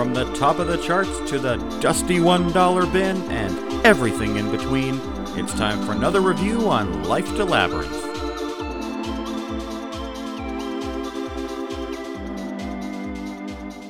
[0.00, 4.98] From the top of the charts to the dusty $1 bin and everything in between,
[5.36, 7.92] it's time for another review on Life to Labyrinth.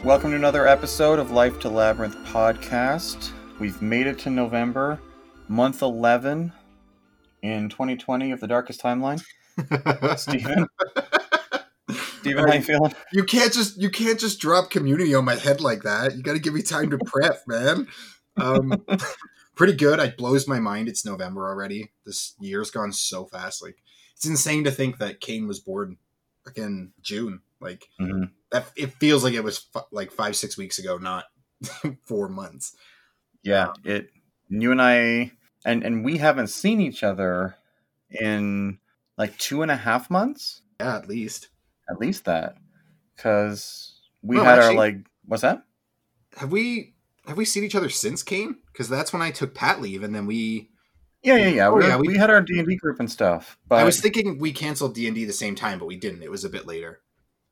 [0.04, 3.30] Welcome to another episode of Life to Labyrinth podcast.
[3.60, 4.98] We've made it to November,
[5.46, 6.52] month 11
[7.42, 9.22] in 2020 of the darkest timeline.
[10.18, 10.66] Steven?
[12.30, 12.94] Steven, how you feeling?
[13.12, 16.16] You can't just you can't just drop community on my head like that.
[16.16, 17.88] You got to give me time to prep, man.
[18.36, 18.84] Um,
[19.56, 19.98] pretty good.
[19.98, 20.88] It blows my mind.
[20.88, 21.92] It's November already.
[22.06, 23.62] This year's gone so fast.
[23.62, 23.76] Like
[24.16, 25.98] it's insane to think that Kane was born
[26.46, 27.40] again June.
[27.60, 28.24] Like Mm-hmm.
[28.52, 28.66] that.
[28.76, 31.24] It feels like it was f- like five six weeks ago, not
[32.04, 32.74] four months.
[33.42, 34.08] Yeah, it.
[34.48, 35.32] You and I,
[35.64, 37.56] and and we haven't seen each other
[38.10, 38.78] in
[39.18, 41.49] like two and a half months, Yeah, at least.
[41.90, 42.56] At least that,
[43.16, 44.96] because we No, had our like,
[45.26, 45.64] what's that?
[46.36, 46.94] Have we
[47.26, 48.56] have we seen each other since Kane?
[48.72, 50.70] Because that's when I took pat leave, and then we.
[51.22, 51.68] Yeah, yeah, yeah.
[51.68, 53.84] Oh, we, yeah, we, we- had our D and D group and stuff, but I
[53.84, 56.22] was thinking we canceled D and D the same time, but we didn't.
[56.22, 57.00] It was a bit later.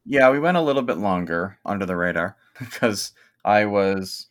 [0.04, 3.12] yeah, we went a little bit longer under the radar because
[3.44, 4.28] I was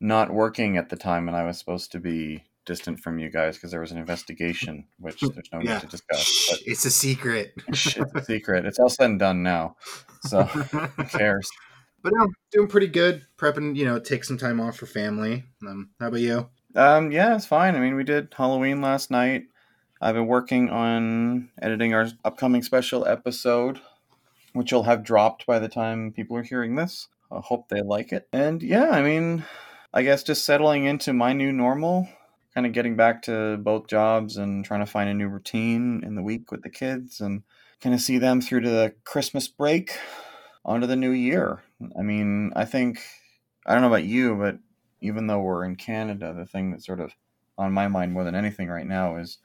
[0.00, 3.56] not working at the time, and I was supposed to be distant from you guys
[3.56, 5.74] because there was an investigation, which there's no Yeah.
[5.74, 6.22] need to discuss.
[6.24, 7.52] Shh, it's a secret.
[7.68, 8.64] It's a secret.
[8.66, 9.76] It's all said and done now.
[10.22, 11.48] So who cares?
[12.02, 13.26] But no, doing pretty good.
[13.38, 15.44] Prepping, you know, take some time off for family.
[15.66, 16.48] Um, how about you?
[16.74, 17.76] Um, yeah, it's fine.
[17.76, 19.44] I mean, we did Halloween last night.
[20.00, 23.80] I've been working on editing our upcoming special episode,
[24.52, 27.08] which will have dropped by the time people are hearing this.
[27.32, 28.28] I hope they like it.
[28.32, 29.44] And yeah, I mean,
[29.94, 32.06] I guess just settling into my new normal,
[32.54, 36.14] kind of getting back to both jobs and trying to find a new routine in
[36.14, 37.42] the week with the kids and
[37.80, 39.98] kind of see them through to the Christmas break
[40.64, 41.62] onto the new year.
[41.98, 43.00] I mean, I think,
[43.66, 44.58] I don't know about you, but
[45.00, 47.12] even though we're in Canada, the thing that's sort of
[47.58, 49.38] on my mind more than anything right now is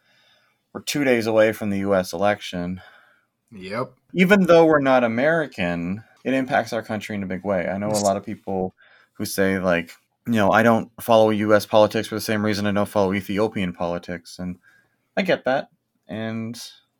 [0.71, 2.81] we're two days away from the US election.
[3.51, 3.93] Yep.
[4.13, 7.67] Even though we're not American, it impacts our country in a big way.
[7.67, 8.75] I know a lot of people
[9.13, 9.91] who say, like,
[10.33, 13.73] you know, I don't follow US politics for the same reason I don't follow Ethiopian
[13.73, 14.37] politics.
[14.39, 14.57] And
[15.17, 15.69] I get that.
[16.07, 16.59] And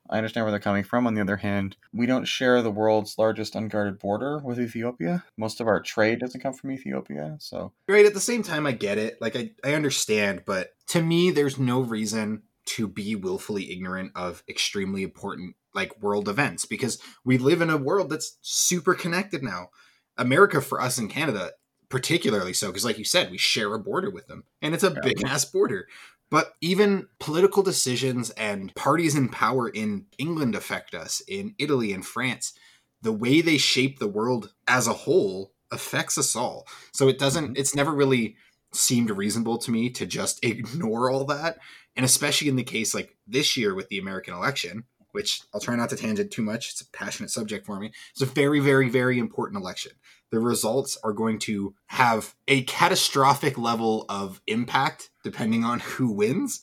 [0.10, 1.06] I understand where they're coming from.
[1.06, 5.24] On the other hand, we don't share the world's largest unguarded border with Ethiopia.
[5.38, 7.38] Most of our trade doesn't come from Ethiopia.
[7.40, 8.06] So Right.
[8.06, 9.22] At the same time, I get it.
[9.22, 14.44] Like, I, I understand, but to me, there's no reason to be willfully ignorant of
[14.50, 19.70] extremely important, like, world events because we live in a world that's super connected now.
[20.18, 21.52] America, for us in Canada,
[21.90, 24.92] particularly so, because, like you said, we share a border with them, and it's a
[24.92, 25.02] Yeah.
[25.04, 25.88] big ass border.
[26.30, 32.06] But even political decisions and parties in power in England affect us, in Italy and
[32.06, 32.54] France.
[33.02, 36.68] The way they shape the world as a whole affects us all.
[36.94, 37.56] So it doesn't, mm-hmm.
[37.56, 38.36] it's never really
[38.74, 41.58] seemed reasonable to me to just ignore all that.
[41.96, 45.76] And especially in the case like this year with the American election, which I'll try
[45.76, 46.72] not to tangent too much.
[46.72, 47.92] It's a passionate subject for me.
[48.12, 49.94] It's a very, very, very important election.
[50.32, 56.62] The results are going to have a catastrophic level of impact depending on who wins,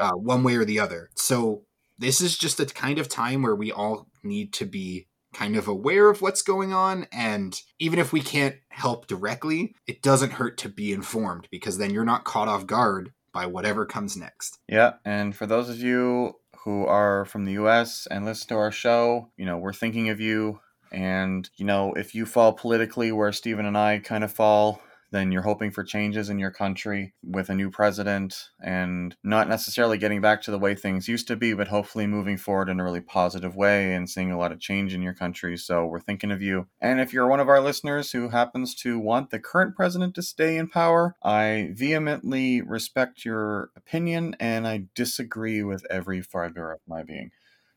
[0.00, 1.10] uh, one way or the other.
[1.14, 1.62] So
[1.98, 5.66] this is just a kind of time where we all need to be kind of
[5.66, 10.56] aware of what's going on and even if we can't help directly it doesn't hurt
[10.56, 14.92] to be informed because then you're not caught off guard by whatever comes next Yeah,
[15.04, 19.30] and for those of you who are from the US and listen to our show,
[19.36, 20.60] you know, we're thinking of you.
[20.94, 25.30] And, you know, if you fall politically where Stephen and I kind of fall, then
[25.30, 30.20] you're hoping for changes in your country with a new president and not necessarily getting
[30.20, 33.00] back to the way things used to be, but hopefully moving forward in a really
[33.00, 35.56] positive way and seeing a lot of change in your country.
[35.56, 36.66] So we're thinking of you.
[36.80, 40.22] And if you're one of our listeners who happens to want the current president to
[40.22, 46.80] stay in power, I vehemently respect your opinion and I disagree with every fiber of
[46.88, 47.30] my being.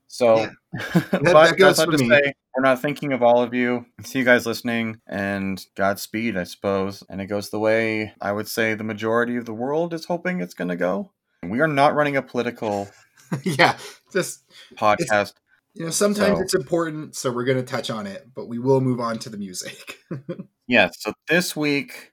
[0.07, 0.49] So, Yeah.
[1.11, 2.07] but that goes for to me.
[2.09, 3.85] say we're not thinking of all of you.
[4.03, 7.03] See you guys listening, and Godspeed, I suppose.
[7.09, 10.39] And it goes the way I would say the majority of the world is hoping
[10.39, 11.11] it's going to go.
[11.43, 12.89] We are not running a political
[13.43, 13.77] yeah
[14.13, 14.43] just
[14.75, 15.33] podcast.
[15.75, 18.57] you know sometimes So- it's important so we're going to touch on it but we
[18.57, 19.97] will move on to the music
[20.69, 22.11] Yeah, so this week,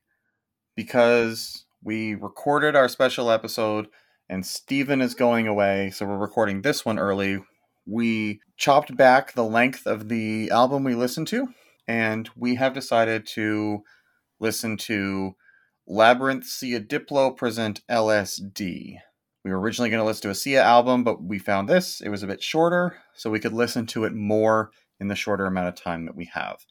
[0.76, 3.88] because we recorded our special episode
[4.28, 7.42] and Steven is going away, so we're recording this one early,
[7.86, 11.48] we chopped back the length of the album we listened to,
[11.86, 13.82] and we have decided to
[14.40, 15.34] listen to
[15.88, 18.98] Labrinth Sia Diplo present LSD.
[19.44, 22.00] We were originally going to listen to a Sia album, but we found this.
[22.00, 25.44] It was a bit shorter, so we could listen to it more in the shorter
[25.44, 26.64] amount of time that we have.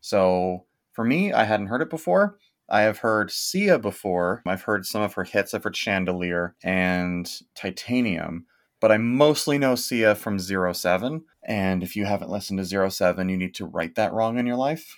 [0.00, 2.38] So for me, I hadn't heard it before.
[2.70, 4.42] I have heard Sia before.
[4.46, 5.52] I've heard some of her hits.
[5.52, 8.46] I've heard Chandelier and Titanium,
[8.80, 11.24] but I mostly know Sia from Zero Seven.
[11.44, 14.46] And if you haven't listened to Zero Seven, you need to write that wrong in
[14.46, 14.96] your life.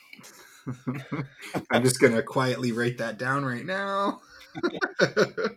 [1.70, 4.20] I'm just gonna quietly write that down right now.
[5.00, 5.56] the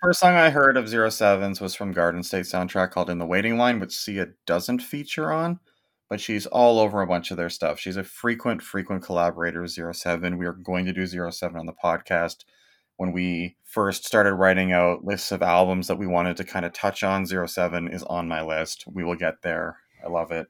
[0.00, 3.26] first song I heard of Zero Sevens was from Garden State soundtrack called In the
[3.26, 5.60] Waiting Line, which Sia doesn't feature on,
[6.10, 7.80] but she's all over a bunch of their stuff.
[7.80, 10.36] She's a frequent, frequent collaborator with Zero Seven.
[10.36, 12.44] We are going to do Zero Seven on the podcast.
[12.96, 16.72] When we first started writing out lists of albums that we wanted to kind of
[16.72, 18.84] touch on, Zero Seven is on my list.
[18.86, 19.78] We will get there.
[20.04, 20.46] I love it.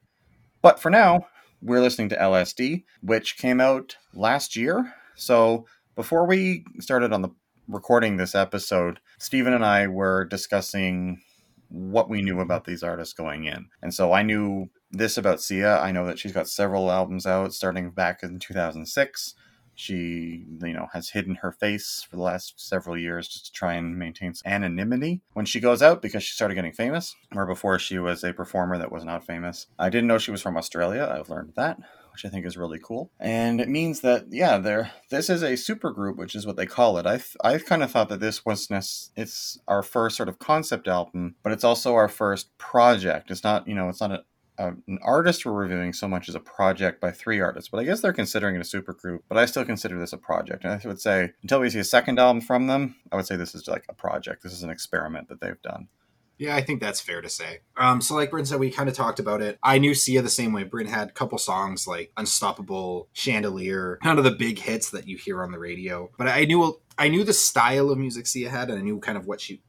[0.60, 1.26] But for now,
[1.62, 4.94] we're listening to LSD, which came out last year.
[5.16, 7.30] So before we started on the
[7.68, 11.22] recording this episode, Stephen and I were discussing
[11.68, 13.66] what we knew about these artists going in.
[13.82, 15.78] And so I knew this about Sia.
[15.78, 19.34] I know that she's got several albums out starting back in 2006
[19.74, 23.74] she you know has hidden her face for the last several years just to try
[23.74, 27.98] and maintain anonymity when she goes out because she started getting famous where before she
[27.98, 29.66] was a performer that was not famous.
[29.78, 31.08] I didn't know she was from australia.
[31.10, 31.78] I've learned that
[32.12, 33.10] which i think is really cool.
[33.18, 36.66] And it means that yeah there this is a super group which is what they
[36.66, 37.06] call it.
[37.06, 38.68] I i kind of thought that this was
[39.16, 43.30] it's our first sort of concept album but it's also our first project.
[43.30, 44.24] It's not you know it's not a,
[44.58, 48.00] an artist we're reviewing so much as a project by three artists, but I guess
[48.00, 49.24] they're considering it a super group.
[49.28, 51.84] But I still consider this a project, and I would say until we see a
[51.84, 54.42] second album from them, I would say this is like a project.
[54.42, 55.88] This is an experiment that they've done.
[56.36, 57.60] Yeah, I think that's fair to say.
[57.76, 59.58] Um, so like Bryn said, we kind of talked about it.
[59.62, 60.64] I knew Sia the same way.
[60.64, 65.16] Bryn had a couple songs like Unstoppable, Chandelier, kind of the big hits that you
[65.16, 66.10] hear on the radio.
[66.18, 69.16] But I knew I knew the style of music Sia had, and I knew kind
[69.16, 69.62] of what she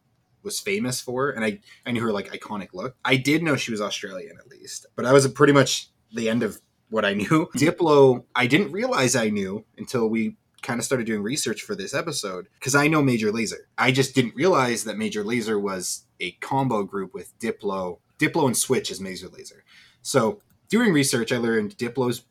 [0.45, 2.95] was famous for, and I I knew her like iconic look.
[3.03, 6.43] I did know she was Australian at least, but I was pretty much the end
[6.43, 7.49] of what I knew.
[7.57, 11.93] Diplo, I didn't realize I knew until we kind of started doing research for this
[11.93, 13.65] episode because I know Major Lazer.
[13.77, 17.99] I just didn't realize that Major Lazer was a combo group with Diplo.
[18.17, 19.61] Diplo and Switch is Major Lazer.
[20.01, 22.23] So doing research, I learned Diplo's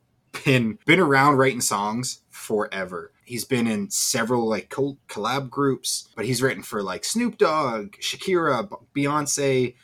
[0.44, 3.12] been been around writing songs forever.
[3.24, 8.68] He's been in several like collab groups, but he's written for like Snoop Dogg, Shakira,
[8.94, 9.74] Beyonce,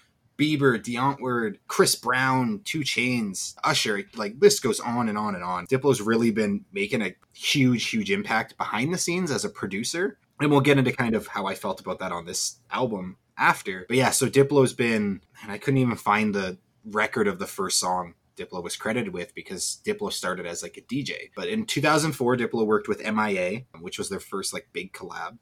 [0.41, 5.45] Bieber, Die Antwoord, Chris Brown, 2 Chainz, Usher, like list goes on and on and
[5.45, 5.67] on.
[5.67, 10.19] Diplo's really been making a huge, huge impact behind the scenes as a producer.
[10.41, 13.85] And we'll get into kind of how I felt about that on this album after.
[13.87, 16.57] But yeah, so Diplo's been, and I couldn't even find the
[16.87, 20.83] record of the first song Diplo was credited with because Diplo started as like a
[20.83, 21.31] DJ.
[21.37, 25.39] But in 2004, Diplo worked with MIA, which was their first like big collab,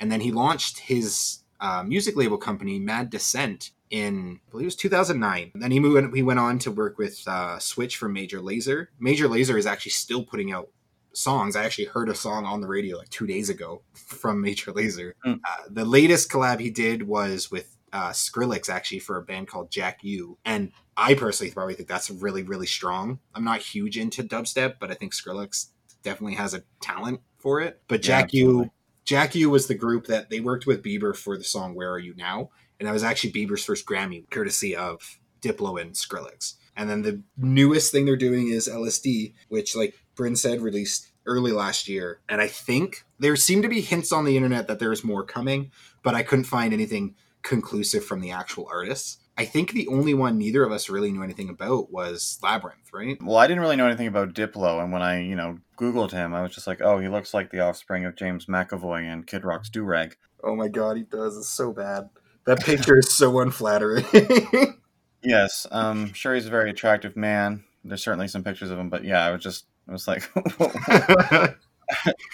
[0.00, 4.66] and then he launched his uh, music label company Mad Descent in I believe it
[4.66, 5.50] was 2009.
[5.54, 6.14] And then he moved.
[6.14, 8.88] He went on to work with uh, Switch for Major Lazer.
[8.98, 10.68] Major Lazer is actually still putting out
[11.12, 11.56] songs.
[11.56, 15.12] I actually heard a song on the radio like two days ago from Major Lazer.
[15.24, 15.40] Mm.
[15.44, 19.70] Uh, the latest collab he did was with uh, Skrillex actually for a band called
[19.70, 20.38] Jack U.
[20.44, 23.20] And I personally probably think that's really, really strong.
[23.32, 25.68] I'm not huge into dubstep, but I think Skrillex
[26.02, 27.80] definitely has a talent for it.
[27.86, 28.70] But Jack yeah, U,
[29.04, 32.00] Jack U was the group that they worked with Bieber for the song "Where Are
[32.00, 32.50] You Now,"
[32.80, 36.54] and that was actually Bieber's first Grammy, courtesy of Diplo and Skrillex.
[36.76, 41.52] And then the newest thing they're doing is LSD, which, like Bryn said, released early
[41.52, 42.20] last year.
[42.28, 45.70] And I think there seem to be hints on the internet that there's more coming,
[46.02, 49.18] but I couldn't find anything conclusive from the actual artists.
[49.38, 53.16] I think the only one neither of us really knew anything about was Labrinth, right?
[53.22, 56.34] Well, I didn't really know anything about Diplo, and when I, you know, Googled him,
[56.34, 59.44] I was just like, oh, he looks like the offspring of James McAvoy and Kid
[59.44, 60.16] Rock's do rag.
[60.42, 61.36] Oh my god, he does.
[61.36, 62.10] It's so bad.
[62.46, 64.06] That picture is so unflattering.
[65.22, 67.62] yes, I'm um, sure he's a very attractive man.
[67.84, 70.28] There's certainly some pictures of him, but yeah, I was just, I was like,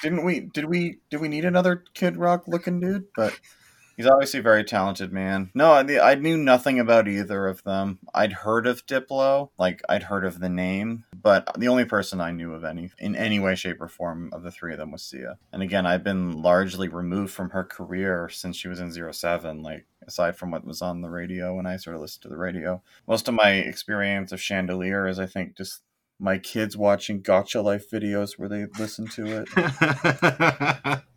[0.02, 3.08] didn't we, did we, did we need another Kid Rock looking dude?
[3.14, 3.38] But
[3.96, 5.50] He's obviously a very talented man.
[5.54, 7.98] No, I, I knew nothing about either of them.
[8.14, 12.32] I'd heard of Diplo, like I'd heard of the name, but the only person I
[12.32, 15.02] knew of any in any way, shape, or form of the three of them was
[15.02, 15.38] Sia.
[15.52, 19.62] And again, I've been largely removed from her career since she was in Zero Seven.
[19.62, 22.36] Like aside from what was on the radio when I sort of listened to the
[22.36, 25.82] radio, most of my experience of Chandelier is, I think, just
[26.18, 31.02] my kids watching Gacha Life videos where they listen to it.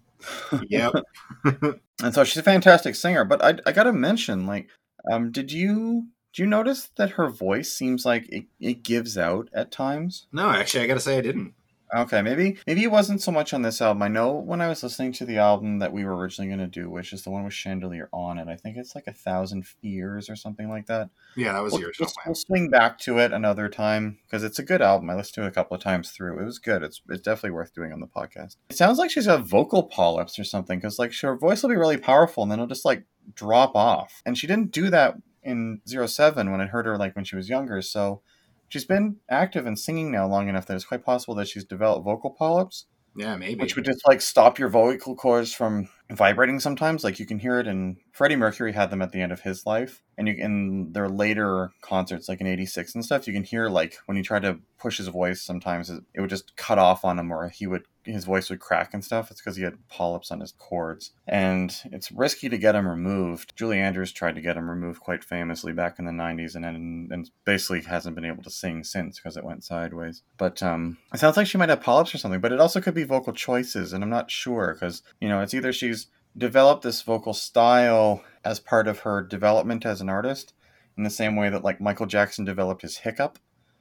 [0.69, 0.93] yep.
[1.43, 3.25] and so she's a fantastic singer.
[3.25, 4.69] But I, I gotta mention, like,
[5.12, 9.50] um, did you do you notice that her voice seems like it, it gives out
[9.53, 10.27] at times?
[10.31, 11.53] No, actually, I gotta say I didn't.
[11.96, 14.03] Okay, maybe maybe it wasn't so much on this album.
[14.03, 16.67] I know when I was listening to the album that we were originally going to
[16.67, 18.48] do, which is the one with Chandelier on it.
[18.48, 21.10] I think it's like a thousand fears or something like that.
[21.36, 24.60] Yeah, that was We'll, the we'll, we'll swing back to it another time because it's
[24.60, 25.10] a good album.
[25.10, 26.39] I listened to it a couple of times through.
[26.41, 26.84] It was good.
[26.84, 28.58] It's it's definitely worth doing on the podcast.
[28.70, 31.77] It sounds like she's got vocal polyps or something because like her voice will be
[31.77, 34.22] really powerful and then it'll just like drop off.
[34.25, 37.38] And she didn't do that in Zero Seven when I heard her like when she
[37.38, 37.82] was younger.
[37.82, 38.22] So
[38.69, 42.05] she's been active and singing now long enough that it's quite possible that she's developed
[42.05, 43.59] vocal polyps Yeah, maybe.
[43.59, 47.59] which would just like stop your vocal cords from vibrating sometimes like you can hear
[47.59, 50.91] it and freddie mercury had them at the end of his life and you in
[50.93, 54.43] their later concerts like in 86 and stuff you can hear like when he tried
[54.43, 57.67] to push his voice sometimes it, it would just cut off on him or he
[57.67, 61.12] would his voice would crack and stuff it's because he had polyps on his cords
[61.28, 65.24] and it's risky to get him removed julie andrews tried to get him removed quite
[65.24, 69.20] famously back in the 90s and and, and basically hasn't been able to sing since
[69.20, 72.42] because it went sideways but um it sounds like she might have polyps or something
[72.42, 75.54] but it also could be vocal choices and i'm not sure because you know it's
[75.54, 80.54] either she's developed this vocal style as part of her development as an artist
[80.98, 83.40] in the same way that like michael jackson developed his hiccup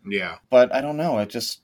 [0.09, 0.37] yeah.
[0.50, 1.18] but I don't know.
[1.18, 1.61] It just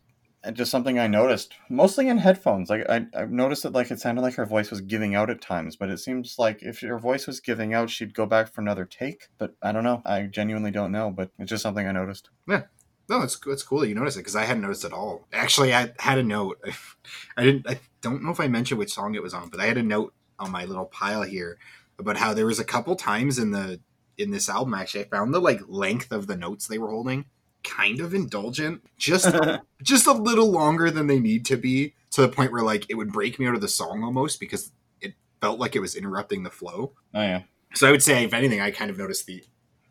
[0.50, 2.68] just something I noticed mostly in headphones.
[2.68, 5.40] Like I I've noticed that like it sounded like her voice was giving out at
[5.40, 8.60] times, but it seems like if her voice was giving out, she'd go back for
[8.60, 9.28] another take.
[9.38, 10.02] But I don't know.
[10.04, 11.10] I genuinely don't know.
[11.10, 12.30] But it's just something I noticed.
[12.48, 12.64] Yeah.
[13.08, 15.26] No, it's it's cool that you noticed it because I hadn't noticed at all.
[15.32, 16.58] Actually, I had a note.
[17.36, 17.68] I didn't.
[17.68, 19.82] I don't know if I mentioned which song it was on, but I had a
[19.82, 21.58] note on my little pile here
[21.98, 23.80] about how there was a couple times in the
[24.18, 24.74] in this album.
[24.74, 27.26] Actually, I found the like length of the notes they were holding
[27.64, 29.34] kind of indulgent, just
[29.82, 32.94] just a little longer than they need to be, to the point where like it
[32.94, 36.42] would break me out of the song almost because it felt like it was interrupting
[36.42, 36.92] the flow.
[37.14, 37.42] Oh yeah.
[37.74, 39.42] So I would say, if anything, I kind of noticed the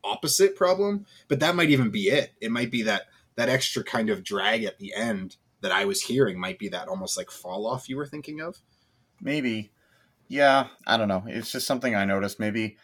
[0.03, 2.31] opposite problem, but that might even be it.
[2.39, 3.03] It might be that
[3.35, 6.87] that extra kind of drag at the end that I was hearing might be that
[6.87, 8.57] almost like fall off you were thinking of.
[9.21, 9.71] Maybe.
[10.27, 10.67] Yeah.
[10.85, 11.23] I don't know.
[11.27, 12.39] It's just something I noticed.
[12.39, 12.77] Maybe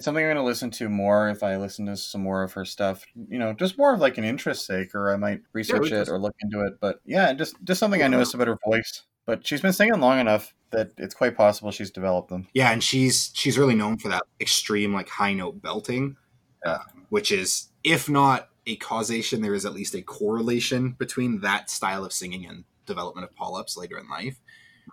[0.00, 2.54] it's something I'm going to listen to more if I listen to some more of
[2.54, 3.04] her stuff.
[3.28, 5.90] You know, just more of like an interest sake, or I might research we it
[5.90, 6.80] just- or look into it.
[6.80, 9.02] But yeah, just just something I noticed about her voice.
[9.26, 12.48] But she's been singing long enough that it's quite possible she's developed them.
[12.54, 16.16] Yeah, and she's she's really known for that extreme like high note belting,
[16.64, 16.72] Yeah.
[16.72, 16.78] uh,
[17.10, 22.06] which is if not a causation, there is at least a correlation between that style
[22.06, 24.38] of singing and development of polyps later in life.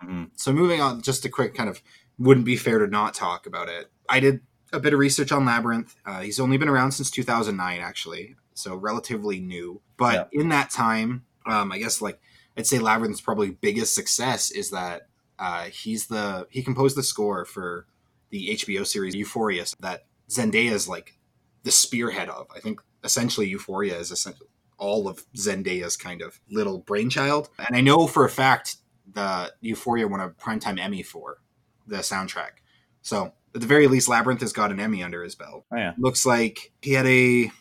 [0.04, 0.32] Mhm.
[0.36, 1.82] So moving on, just a quick kind of
[2.20, 3.90] wouldn't be fair to not talk about it.
[4.10, 4.42] I did
[4.74, 5.96] a bit of research on Labrinth.
[6.06, 9.82] Uh, he's only been around since 2009, actually, so relatively new.
[9.98, 12.20] But in that time, um, I guess like
[12.58, 15.08] I'd say Labrinth's probably biggest success is that
[15.40, 17.86] uh, he's the he composed the score for
[18.30, 21.18] the HBO series Euphoria that Zendaya is like
[21.64, 22.48] the spearhead of.
[22.56, 27.50] I think essentially Euphoria is essentially all of Zendaya's kind of little brainchild.
[27.58, 28.78] And I know for a fact
[29.12, 31.38] the Euphoria won a primetime Emmy for
[31.86, 32.62] the soundtrack.
[33.02, 35.66] So at the very least, Labrinth has got an Emmy under his belt.
[35.72, 35.94] Oh yeah.
[35.98, 37.52] Looks like he had a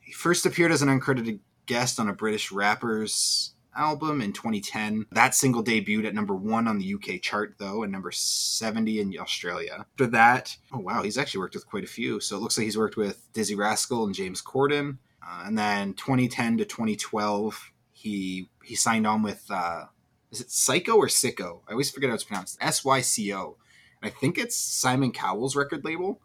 [0.00, 5.06] he first appeared as an uncredited guest on a British rappers album in 2010.
[5.12, 9.14] That single debuted at number one on the UK chart though, and number 70 in
[9.18, 9.78] Australia.
[9.80, 12.20] After that, oh wow, he's actually worked with quite a few.
[12.20, 14.98] So it looks like he's worked with Dizzee Rascal and James Corden.
[15.26, 19.84] Uh, and then 2010 to 2012, he he signed on with uh,
[20.30, 21.60] is it Psycho or Sicko?
[21.68, 22.58] I always forget how it's pronounced.
[22.60, 23.56] S Y C O.
[24.02, 26.20] I think it's Simon Cowell's record label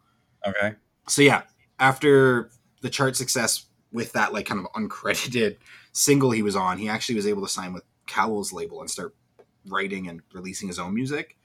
[0.46, 0.74] Okay.
[1.08, 1.42] so yeah,
[1.78, 5.56] after the chart success with that like kind of uncredited
[5.92, 9.14] single he was on, he actually was able to sign with Cowell's label and start
[9.66, 11.36] writing and releasing his own music.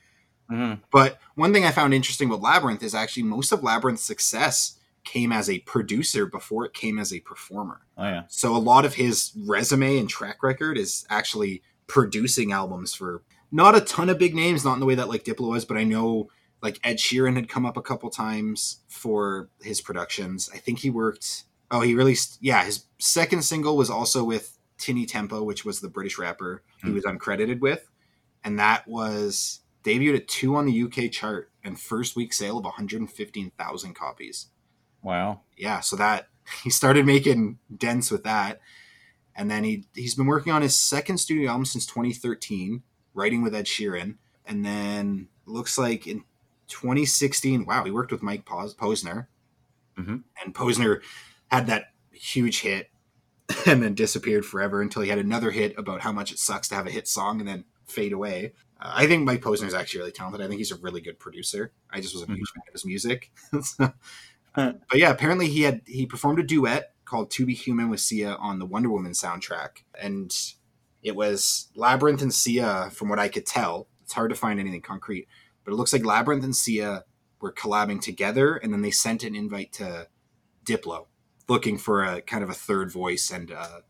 [0.49, 4.79] hmm But one thing I found interesting about Labrinth is actually most of Labrinth's success
[5.03, 7.81] came as a producer before it came as a performer.
[7.97, 8.23] Oh yeah.
[8.27, 13.23] So a lot of his resume and track record is actually producing albums for
[13.53, 15.77] not a ton of big names, not in the way that like Diplo was, but
[15.77, 16.29] I know
[16.61, 20.49] like Ed Sheeran had come up a couple times for his productions.
[20.53, 21.43] I think he worked.
[21.71, 22.37] Oh, he released.
[22.41, 26.89] Yeah, his second single was also with Tinie Tempah, which was the British rapper he
[26.89, 26.95] Hmm.
[26.95, 27.89] was uncredited with,
[28.43, 32.63] and that was debuted at two on the UK chart and first week sale of
[32.65, 34.47] 115,000 copies
[35.01, 35.41] Wow.
[35.57, 36.29] yeah, so that
[36.63, 38.59] he started making dents with that,
[39.35, 43.53] and then he he's been working on his second studio album since 2013, writing with
[43.55, 44.15] Ed Sheeran,
[44.45, 46.23] and then looks like in
[46.67, 49.27] 2016, wow, he worked with Mike Pos- Posner,
[49.97, 50.23] Mhm.
[50.43, 51.01] and Posner
[51.51, 52.89] had that huge hit,
[53.67, 56.75] and then disappeared forever until he had another hit about how much it sucks to
[56.75, 58.53] have a hit song and then fade away.
[58.79, 60.41] Uh, I think Mike Posner is actually really talented.
[60.41, 61.71] I think he's a really good producer.
[61.91, 63.31] I just wasn't a huge fan of his music.
[63.61, 63.93] So-
[64.55, 68.35] but yeah, apparently he had he performed a duet called "To Be Human" with Sia
[68.35, 70.31] on the Wonder Woman soundtrack, and
[71.03, 73.87] it was Labrinth and Sia, from what I could tell.
[74.03, 75.27] It's hard to find anything concrete,
[75.63, 77.03] but it looks like Labrinth and Sia
[77.39, 80.07] were collabing together, and then they sent an invite to
[80.65, 81.07] Diplo,
[81.47, 83.29] looking for a kind of a third voice.
[83.29, 83.81] And uh,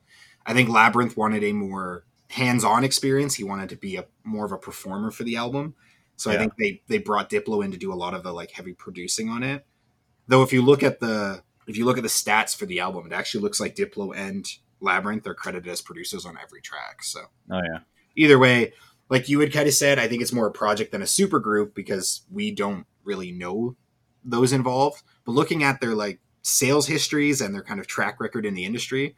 [0.46, 3.36] I think Labrinth wanted a more hands-on experience.
[3.36, 5.76] He wanted to be a more of a performer for the album.
[6.16, 8.52] So I think they they brought Diplo in to do a lot of the like
[8.52, 9.66] heavy producing on it.
[10.28, 13.06] Though if you look at the if you look at the stats for the album,
[13.06, 14.48] it actually looks like Diplo and
[14.84, 17.04] Labrinth are credited as producers on every track.
[17.04, 17.80] So Oh yeah.
[18.16, 18.74] either way,
[19.10, 21.40] like you had kind of said, I think it's more a project than a super
[21.40, 23.76] group because we don't really know
[24.24, 25.04] those involved.
[25.26, 28.66] But looking at their like sales histories and their kind of track record in the
[28.66, 29.16] industry,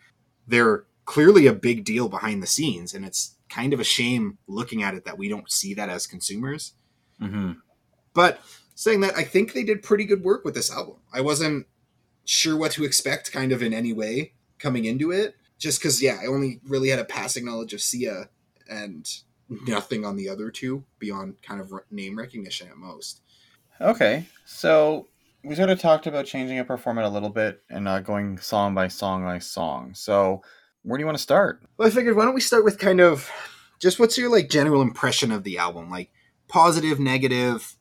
[0.48, 2.94] they're clearly a big deal behind the scenes.
[2.94, 6.08] And it's kind of a shame looking at it that we don't see that as
[6.08, 6.74] consumers.
[7.20, 7.54] hmm
[8.14, 8.40] But
[8.76, 10.96] saying that, I think they did pretty good work with this album.
[11.14, 11.68] I wasn't
[12.26, 15.36] sure what to expect kind of in any way coming into it.
[15.58, 18.30] Just because, yeah, I only really had a passing knowledge of Sia
[18.70, 19.10] and
[19.68, 23.22] nothing on the other two beyond kind of name recognition at most.
[23.80, 25.08] Okay, so
[25.44, 28.38] we sort of talked about changing up our format a little bit and uh, going
[28.38, 29.94] song by song by song.
[29.94, 30.42] So
[30.84, 31.62] where do you want to start?
[31.78, 33.30] Well, I figured why don't we start with kind of
[33.80, 35.90] just what's your like general impression of the album?
[35.90, 36.12] Like
[36.48, 37.76] positive, negative,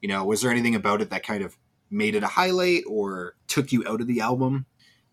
[0.00, 1.56] you know, was there anything about it that kind of
[1.90, 4.66] made it a highlight or took you out of the album?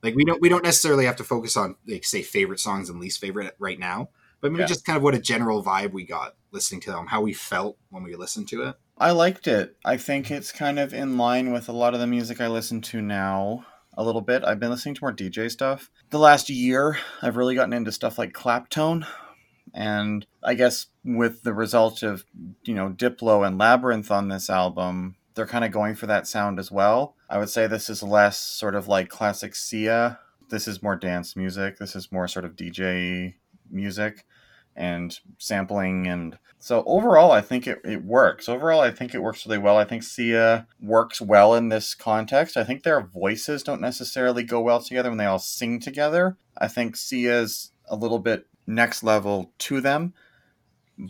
[0.06, 3.00] Like we don't we don't necessarily have to focus on like say favorite songs and
[3.00, 4.10] least favorite right now,
[4.40, 4.68] but maybe Yeah.
[4.68, 7.78] just kind of what a general vibe we got listening to them, how we felt
[7.90, 8.76] when we listened to it.
[8.98, 9.76] I liked it.
[9.84, 12.80] I think it's kind of in line with a lot of the music I listen
[12.82, 13.66] to now.
[13.98, 14.44] A little bit.
[14.46, 15.90] I've been listening to more DJ stuff.
[16.12, 19.06] The last year, I've really gotten into stuff like Claptone.
[19.74, 22.24] And I guess with the result of,
[22.64, 26.60] you know, Diplo and Labrinth on this album, they're kind of going for that sound
[26.60, 27.15] as well.
[27.30, 30.20] I would say this is less sort of like classic Sia.
[30.50, 31.77] This is more dance music.
[31.77, 33.36] This is more sort of DJ
[33.70, 34.25] music
[34.75, 39.46] and sampling and so overall i think it, it works overall i think it works
[39.46, 43.80] really well i think sia works well in this context i think their voices don't
[43.80, 48.48] necessarily go well together when they all sing together i think sia's a little bit
[48.68, 50.13] next level to them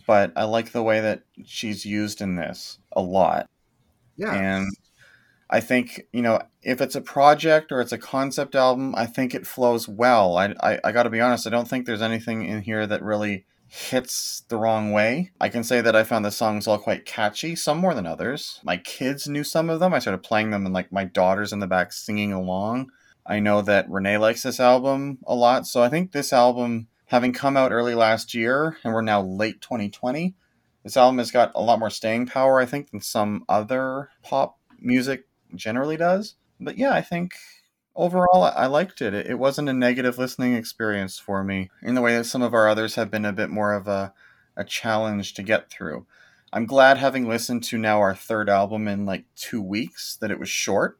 [0.06, 3.50] but i like the way that she's used in this a lot
[4.18, 4.34] Yeah.
[4.34, 4.68] and
[5.50, 9.36] I think you know if it's a project or it's a concept album, I think
[9.36, 10.38] it flows well.
[10.38, 11.48] I I, I got to be honest.
[11.48, 15.32] I don't think there's anything in here that really hits the wrong way.
[15.40, 18.60] I can say that I found the songs all quite catchy, some more than others.
[18.64, 19.94] My kids knew some of them.
[19.94, 22.92] I started playing them, and like my daughter's in the back singing along.
[23.26, 27.34] I know that Renee likes this album a lot, so I think this album, having
[27.34, 30.36] come out early last year, and we're now late 2020,
[30.86, 34.60] this album has got a lot more staying power, I think, than some other pop
[34.80, 36.36] music generally does.
[36.60, 37.34] But yeah, I think
[37.96, 39.16] overall I liked it.
[39.16, 39.26] it.
[39.26, 42.70] It wasn't a negative listening experience for me in the way that some of our
[42.70, 44.14] others have been a bit more of a,
[44.56, 46.06] a challenge to get through.
[46.54, 50.40] I'm glad having listened to now our third album in like two weeks that it
[50.40, 51.00] was short.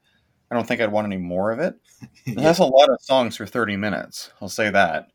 [0.50, 1.76] I don't think I'd want any more of it.
[2.26, 2.42] It yeah.
[2.42, 4.32] has a lot of songs for 30 minutes.
[4.42, 5.10] I'll say that.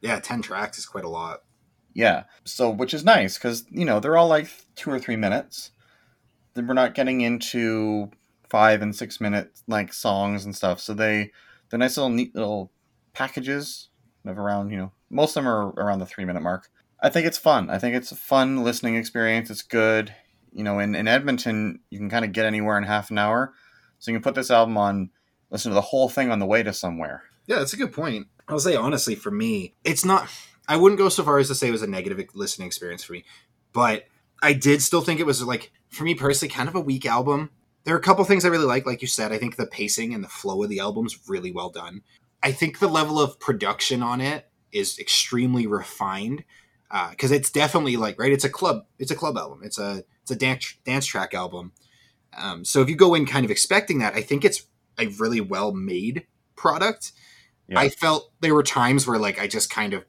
[0.00, 1.43] yeah, 10 tracks is quite a lot.
[1.94, 2.24] Yeah.
[2.44, 5.70] So, which is nice because, you know, they're all like two or three minutes.
[6.54, 8.10] Then We're not getting into
[8.50, 10.80] five and six minute like songs and stuff.
[10.80, 11.30] So they,
[11.70, 12.70] they're nice little neat little
[13.12, 13.88] packages
[14.26, 16.68] of around, you know, most of them are around the three minute mark.
[17.00, 17.70] I think it's fun.
[17.70, 19.50] I think it's a fun listening experience.
[19.50, 20.14] It's good.
[20.52, 23.52] You know, in, in Edmonton, you can kind of get anywhere in half an hour.
[23.98, 25.10] So you can put this album on,
[25.50, 27.24] listen to the whole thing on the way to somewhere.
[27.46, 28.28] Yeah, that's a good point.
[28.48, 30.28] I'll say honestly, for me, it's not.
[30.68, 33.12] I wouldn't go so far as to say it was a negative listening experience for
[33.12, 33.24] me,
[33.72, 34.04] but
[34.42, 37.50] I did still think it was like for me personally, kind of a weak album.
[37.84, 39.32] There are a couple things I really like, like you said.
[39.32, 42.02] I think the pacing and the flow of the album's really well done.
[42.42, 46.44] I think the level of production on it is extremely refined
[47.10, 48.32] because it's definitely like right.
[48.32, 48.86] It's a club.
[48.98, 49.60] It's a club album.
[49.62, 51.72] It's a it's a dance dance track album.
[52.36, 54.66] Um, so if you go in kind of expecting that, I think it's
[54.98, 57.12] a really well made product.
[57.68, 57.78] Yeah.
[57.78, 60.04] I felt there were times where like I just kind of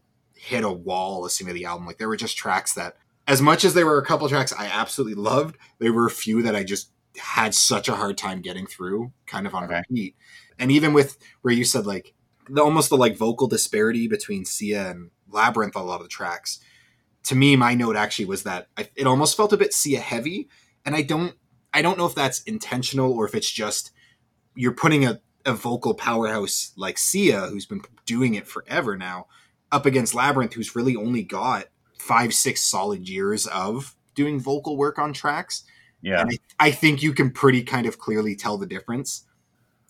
[0.46, 1.88] hit a wall listening to the album.
[1.88, 4.68] Like there were just tracks that, as much as there were a couple tracks I
[4.68, 8.68] absolutely loved, there were a few that I just had such a hard time getting
[8.68, 9.82] through, kind of on Okay.
[9.90, 10.16] repeat.
[10.60, 12.14] And even with where you said like
[12.50, 16.10] the almost the like vocal disparity between Sia and Labrinth on a lot of the
[16.10, 16.60] tracks.
[17.24, 20.48] To me, my note actually was that I, it almost felt a bit Sia heavy,
[20.86, 21.36] and I don't
[21.74, 23.92] I don't know if that's intentional or if it's just
[24.54, 29.26] you're putting a, a vocal powerhouse like Sia, who's been doing it forever now,
[29.72, 31.66] up against Labrinth, who's really only got
[31.98, 35.64] five, six solid years of doing vocal work on tracks.
[36.02, 36.22] Yeah.
[36.22, 39.26] And I, I think you can pretty kind of clearly tell the difference.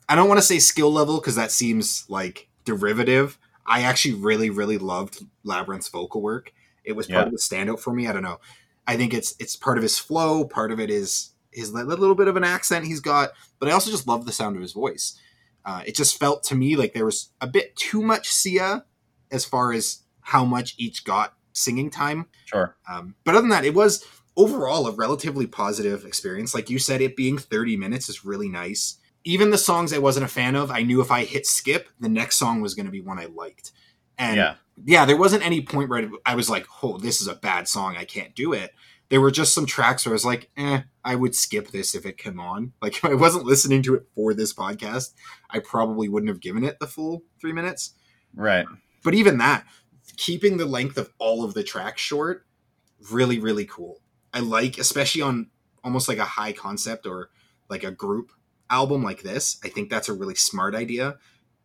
[0.07, 3.37] I don't want to say skill level because that seems like derivative.
[3.65, 6.53] I actually really, really loved Labrinth's vocal work.
[6.83, 7.25] It was part Yeah.
[7.25, 8.07] of the standout for me.
[8.07, 8.39] I don't know.
[8.87, 10.45] I think it's it's part of his flow.
[10.45, 13.89] Part of it is his little bit of an accent he's got, but I also
[13.89, 15.19] just love the sound of his voice.
[15.63, 18.85] Uh, it just felt to me like there was a bit too much Sia
[19.31, 22.27] as far as how much each got singing time.
[22.45, 22.75] Sure.
[22.89, 24.05] Um, but other than that, it was
[24.37, 26.53] overall a relatively positive experience.
[26.53, 28.97] Like you said, it being 30 minutes is really nice.
[29.23, 32.09] Even the songs I wasn't a fan of, I knew if I hit skip, the
[32.09, 33.71] next song was going to be one I liked.
[34.17, 34.55] And yeah.
[34.85, 37.95] yeah, there wasn't any point where I was like, oh, this is a bad song.
[37.97, 38.71] I can't do it.
[39.09, 42.05] There were just some tracks where I was like, eh, I would skip this if
[42.05, 42.73] it came on.
[42.81, 45.13] Like, if I wasn't listening to it for this podcast,
[45.49, 47.93] I probably wouldn't have given it the full three minutes.
[48.35, 48.65] Right.
[49.05, 49.65] But even that,
[50.17, 52.45] keeping the length of all of the tracks short,
[53.11, 54.01] really, really cool.
[54.33, 55.49] I like, especially on
[55.83, 57.29] almost like a high concept or
[57.69, 58.31] like a group
[58.69, 59.57] album like this.
[59.63, 61.17] I think that's a really smart idea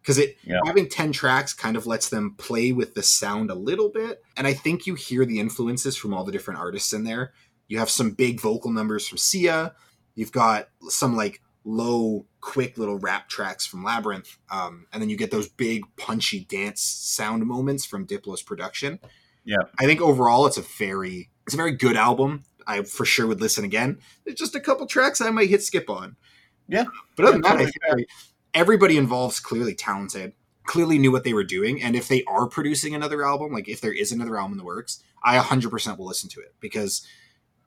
[0.03, 0.61] because it Yeah.
[0.65, 4.23] having 10 tracks kind of lets them play with the sound a little bit.
[4.37, 7.33] And I think you hear the influences from all the different artists in there.
[7.69, 9.75] You have some big vocal numbers from Sia.
[10.15, 14.37] You've got some like low, quick little rap tracks from Labrinth.
[14.51, 18.99] Um, and then you get those big, punchy dance sound moments from Diplo's production.
[19.45, 19.63] Yeah.
[19.79, 22.45] I think overall it's a very it's a very good album.
[22.67, 23.99] I for sure would listen again.
[24.25, 26.17] There's just a couple tracks I might hit skip on.
[26.69, 26.85] Yeah.
[27.17, 28.09] But other than that, I think
[28.55, 32.95] everybody involved's clearly talented, clearly knew what they were doing, and if they are producing
[32.95, 36.31] another album, like if there is another album in the works, I 100% will listen
[36.31, 37.05] to it because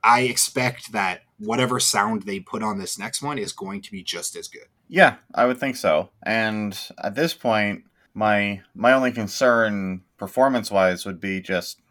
[0.04, 4.04] I expect that whatever sound they put on this next one is going to be
[4.04, 4.68] just as good.
[4.90, 6.10] Yeah, I would think so.
[6.26, 11.82] And at this point, my my only concern performance wise would be just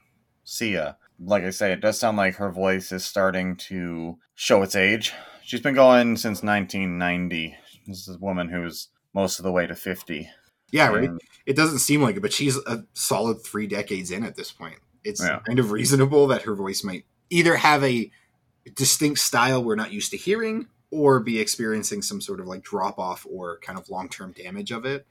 [0.45, 0.97] Sia.
[1.19, 5.13] Like I say, it does sound like her voice is starting to show its age.
[5.45, 7.57] She's been going since 1990.
[7.87, 10.29] This is a woman who's most of the way to 50.
[10.71, 11.05] Yeah, right.
[11.09, 14.53] And- It doesn't seem like it, but she's a solid three decades in at this
[14.53, 14.77] point.
[15.05, 15.41] It's Yeah.
[15.45, 18.11] kind of reasonable that her voice might either have a
[18.75, 22.99] distinct style we're not used to hearing or be experiencing some sort of like drop
[22.99, 25.07] off or kind of long term damage of it.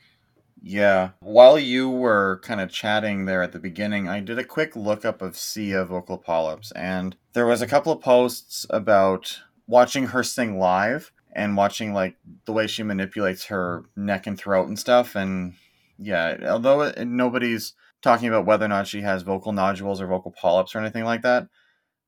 [0.62, 1.12] Yeah.
[1.22, 5.22] While you were kind of chatting there at the beginning, I did a quick lookup
[5.24, 10.60] of Sia vocal polyps, and there was a couple of posts about watching her sing
[10.60, 15.16] live and watching like the way she manipulates her neck and throat and stuff.
[15.16, 15.56] And
[15.98, 20.32] yeah, although it, nobody's talking about whether or not she has vocal nodules or vocal
[20.32, 21.48] polyps or anything like that,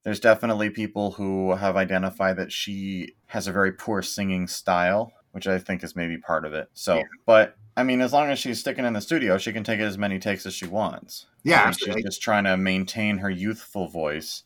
[0.03, 5.47] there's definitely people who have identified that she has a very poor singing style, which
[5.47, 6.67] I think is maybe part of it.
[6.73, 7.03] So, Yeah.
[7.25, 9.97] but I mean, as long as she's sticking in the studio, she can take as
[9.97, 11.25] many takes as she wants.
[11.43, 12.01] Yeah, I think absolutely.
[12.01, 14.43] she's just trying to maintain her youthful voice.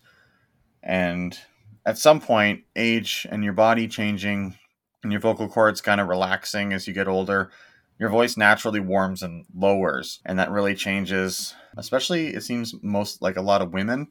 [0.82, 1.38] And
[1.86, 4.58] at some point, age and your body changing
[5.04, 7.52] and your vocal cords kind of relaxing as you get older,
[8.00, 10.22] your voice naturally warms and lowers.
[10.26, 14.08] And that really changes, especially it seems most like a lot of women,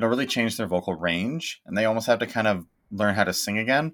[0.00, 1.60] it'll really change their vocal range.
[1.66, 3.92] And they almost have to kind of learn how to sing again.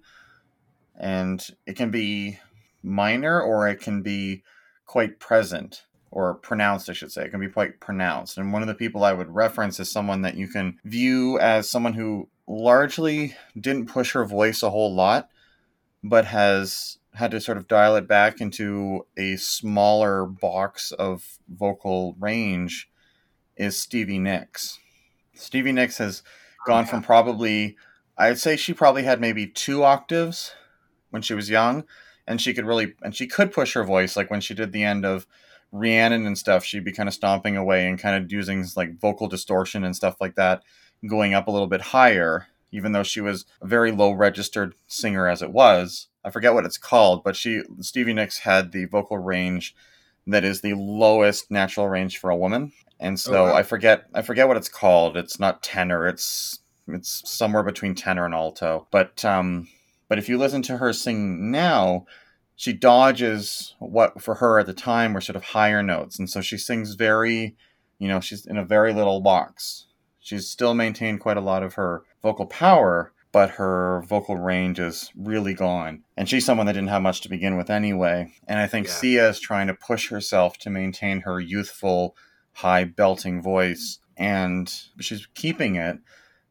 [0.98, 2.38] And it can be
[2.82, 4.44] minor or it can be
[4.86, 7.24] quite present or pronounced, I should say.
[7.24, 8.38] It can be quite pronounced.
[8.38, 11.68] And one of the people I would reference is someone that you can view as
[11.68, 15.28] someone who largely didn't push her voice a whole lot,
[16.04, 22.14] but has had to sort of dial it back into a smaller box of vocal
[22.20, 22.88] range
[23.56, 24.78] is Stevie Nicks.
[25.36, 27.76] Stevie Nicks has oh, gone from probably,
[28.16, 30.52] I'd say she probably had maybe two octaves
[31.10, 31.84] when she was young,
[32.26, 34.16] and she could really, and she could push her voice.
[34.16, 35.26] Like when she did the end of
[35.72, 39.28] Rhiannon and stuff, she'd be kind of stomping away and kind of using like vocal
[39.28, 40.62] distortion and stuff like that,
[41.06, 45.28] going up a little bit higher, even though she was a very low registered singer
[45.28, 46.08] as it was.
[46.24, 49.74] I forget what it's called, but she Stevie Nicks had the vocal range
[50.26, 52.72] that is the lowest natural range for a woman.
[52.98, 53.54] And so Oh, wow.
[53.54, 55.16] I forget I forget what it's called.
[55.16, 56.06] It's not tenor.
[56.06, 58.86] It's it's somewhere between tenor and alto.
[58.90, 59.68] But um
[60.08, 62.06] but if you listen to her sing now,
[62.54, 66.18] she dodges what for her at the time were sort of higher notes.
[66.18, 67.56] And so she sings very,
[67.98, 69.86] you know, she's in a very little box.
[70.20, 75.12] She's still maintained quite a lot of her vocal power, but her vocal range is
[75.14, 76.02] really gone.
[76.16, 78.32] And she's someone that didn't have much to begin with anyway.
[78.48, 78.92] And I think Yeah.
[78.92, 82.16] Sia is trying to push herself to maintain her youthful,
[82.56, 83.98] high belting voice.
[84.16, 85.98] And she's keeping it,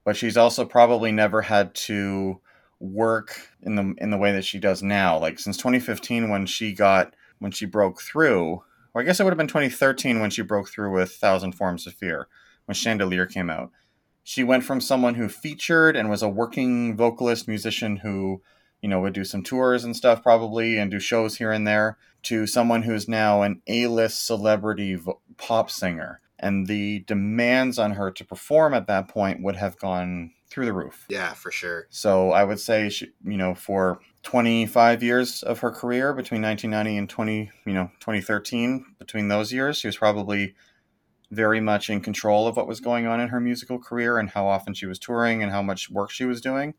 [0.04, 2.40] but she's also probably never had to
[2.80, 5.18] work in the in the way that she does now.
[5.18, 8.62] Like since 2015 when she got when she broke through,
[8.94, 11.88] or I guess it would have been 2013 when she broke through with Thousand Forms
[11.88, 12.28] of Fear,
[12.66, 13.72] when Chandelier came out.
[14.24, 18.42] She went from someone who featured and was a working vocalist musician who,
[18.82, 21.98] you know, would do some tours and stuff probably and do shows here and there
[22.24, 26.22] to someone who's now an A-list celebrity vo- pop singer.
[26.38, 30.74] and the demands on her to perform at that point would have gone through the
[30.74, 31.06] roof.
[31.10, 31.88] Yeah, for sure.
[31.90, 36.98] So I would say, she, you know, for 25 years of her career between 1990
[36.98, 40.56] and 20, you know, 2013, between those years, she was probably
[41.32, 44.46] very much in control of what was going on in her musical career and how
[44.46, 46.74] often she was touring and how much work she was doing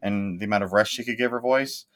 [0.00, 1.86] and the amount of rest she could give her voice.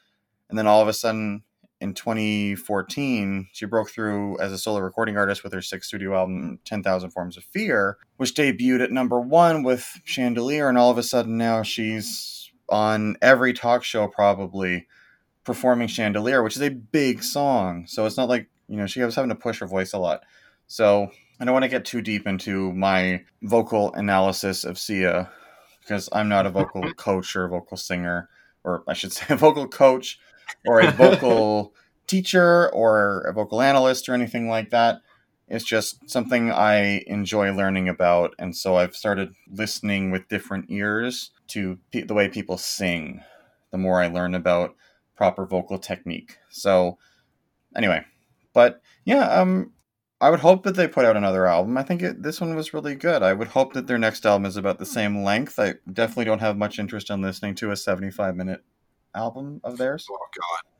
[0.48, 1.44] And then all of a sudden
[1.82, 6.60] in 2014, she broke through as a solo recording artist with her sixth studio album,
[6.64, 10.68] 10,000 Forms of Fear, which debuted at number one with Chandelier.
[10.68, 14.86] And all of a sudden now she's on every talk show probably
[15.42, 17.86] performing Chandelier, which is a big song.
[17.88, 20.22] So it's not like, you know, she was having to push her voice a lot.
[20.68, 25.28] So I don't want to get too deep into my vocal analysis of Sia
[25.80, 28.28] because I'm not a vocal coach or a vocal singer,
[28.62, 30.20] or I should say a vocal coach
[30.66, 31.74] or a vocal
[32.06, 35.00] teacher or a vocal analyst or anything like that.
[35.48, 38.34] It's just something I enjoy learning about.
[38.38, 43.22] And so I've started listening with different ears to pe- the way people sing
[43.70, 44.76] the more I learn about
[45.16, 46.38] proper vocal technique.
[46.50, 46.98] So,
[47.74, 48.04] anyway,
[48.52, 49.72] but yeah, um,
[50.20, 51.76] I would hope that they put out another album.
[51.76, 53.22] I think it, this one was really good.
[53.22, 55.58] I would hope that their next album is about the same length.
[55.58, 58.62] I definitely don't have much interest in listening to a 75 minute
[59.14, 60.06] album of theirs.
[60.10, 60.26] Oh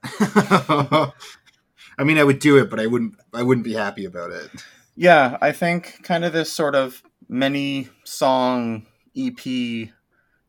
[0.03, 1.13] god.
[1.99, 3.15] I mean, I would do it, but I wouldn't.
[3.35, 4.51] I wouldn't be happy about it.
[4.97, 9.89] Yeah, I think kind of this sort of many song EP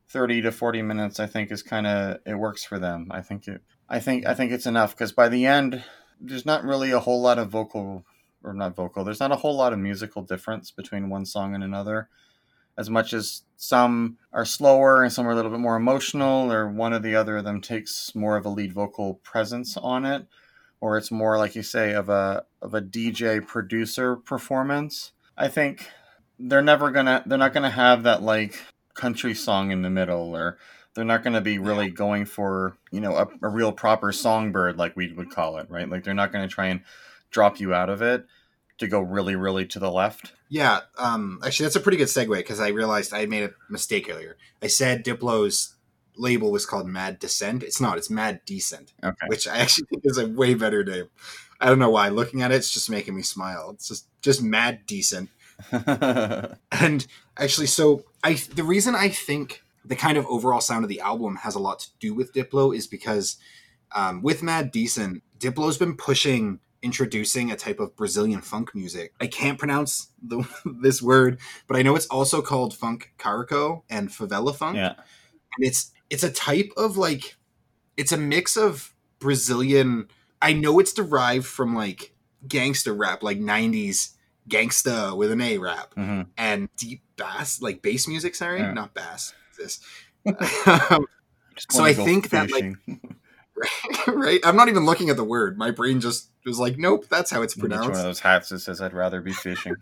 [0.09, 3.07] 30 to 40 minutes I think is kind of it works for them.
[3.09, 5.83] I think it I think I think it's enough cuz by the end
[6.19, 8.05] there's not really a whole lot of vocal
[8.43, 9.03] or not vocal.
[9.03, 12.09] There's not a whole lot of musical difference between one song and another.
[12.77, 16.67] As much as some are slower and some are a little bit more emotional, or
[16.67, 20.25] one or the other of them takes more of a lead vocal presence on it,
[20.81, 25.11] or it's more like you say of a of a DJ producer performance.
[25.37, 25.89] I think
[26.39, 28.59] they're never gonna they're not gonna have that like
[28.93, 30.57] country song in the middle or
[30.93, 34.77] they're not going to be really going for you know a, a, real proper songbird
[34.77, 35.89] like we would call it right?
[35.89, 36.81] Like they're not going to try and
[37.31, 38.25] drop you out of it
[38.83, 40.33] to go really, really to the left.
[40.49, 44.07] Yeah, um, actually, that's a pretty good segue because I realized I made a mistake
[44.09, 44.37] earlier.
[44.61, 45.75] I said Diplo's
[46.15, 47.63] label was called Mad Descent.
[47.63, 47.97] It's not.
[47.97, 49.27] It's Mad Decent, okay.
[49.27, 51.09] which I actually think is a way better name.
[51.59, 52.09] I don't know why.
[52.09, 53.71] Looking at it, it's just making me smile.
[53.71, 55.29] It's just just Mad Decent.
[55.71, 61.01] and actually, so I the reason I think the kind of overall sound of the
[61.01, 63.37] album has a lot to do with Diplo is because
[63.93, 69.13] um, with Mad Decent, Diplo's been pushing introducing a type of Brazilian funk music.
[69.19, 70.47] I can't pronounce the,
[70.81, 74.75] this word, but I know it's also called funk carico and favela funk.
[74.75, 74.93] Yeah.
[75.57, 77.37] And it's it's a type of like
[77.97, 80.09] it's a mix of Brazilian
[80.43, 82.13] I know it's derived from like
[82.45, 84.09] gangster rap, like 90s
[84.49, 86.23] gangsta with an A rap mm-hmm.
[86.37, 88.73] and deep bass, like bass music, sorry, yeah.
[88.73, 89.33] not bass.
[89.57, 89.79] This.
[91.69, 92.77] so I think fishing.
[92.87, 93.13] that like
[94.07, 94.39] right?
[94.43, 95.57] I'm not even looking at the word.
[95.57, 97.89] My brain just was like, nope, that's how it's pronounced.
[97.89, 99.75] one of those hats that says I'd rather be fishing.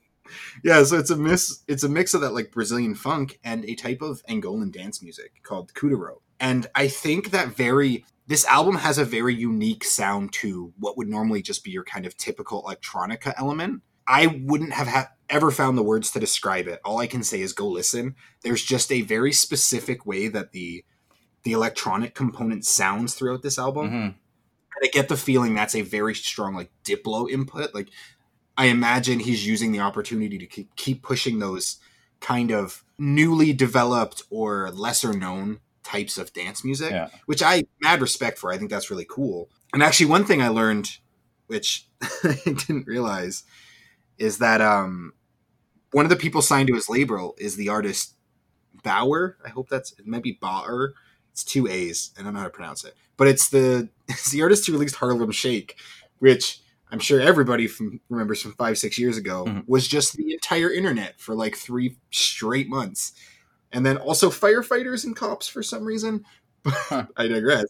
[0.64, 1.64] yeah, so it's a mix.
[1.66, 5.42] It's a mix of that like Brazilian funk and a type of Angolan dance music
[5.42, 6.20] called kuduro.
[6.40, 11.08] And I think that very this album has a very unique sound to what would
[11.08, 13.82] normally just be your kind of typical electronica element.
[14.06, 16.80] I wouldn't have ha- ever found the words to describe it.
[16.84, 18.16] All I can say is go listen.
[18.42, 20.84] There's just a very specific way that the
[21.42, 23.86] the electronic component sounds throughout this album.
[23.86, 23.96] Mm-hmm.
[23.96, 27.74] And I get the feeling that's a very strong like Diplo input.
[27.74, 27.88] Like
[28.56, 31.78] I imagine he's using the opportunity to keep keep pushing those
[32.20, 37.08] kind of newly developed or lesser known types of dance music, yeah.
[37.26, 38.52] which I mad respect for.
[38.52, 39.48] I think that's really cool.
[39.72, 40.98] And actually, one thing I learned,
[41.46, 41.86] which
[42.24, 43.44] I didn't realize,
[44.18, 45.12] is that um,
[45.92, 48.14] one of the people signed to his label is the artist
[48.82, 49.36] Baauer.
[49.44, 50.94] I hope that's it might be Baauer.
[51.38, 52.10] It's two A's.
[52.18, 54.96] I don't know how to pronounce it, but it's the it's the artist who released
[54.96, 55.76] Harlem Shake,
[56.18, 59.60] which I'm sure everybody from remembers from five six years ago mm-hmm.
[59.68, 63.12] was just the entire internet for like three straight months,
[63.70, 66.24] and then also firefighters and cops for some reason.
[66.90, 67.66] I digress.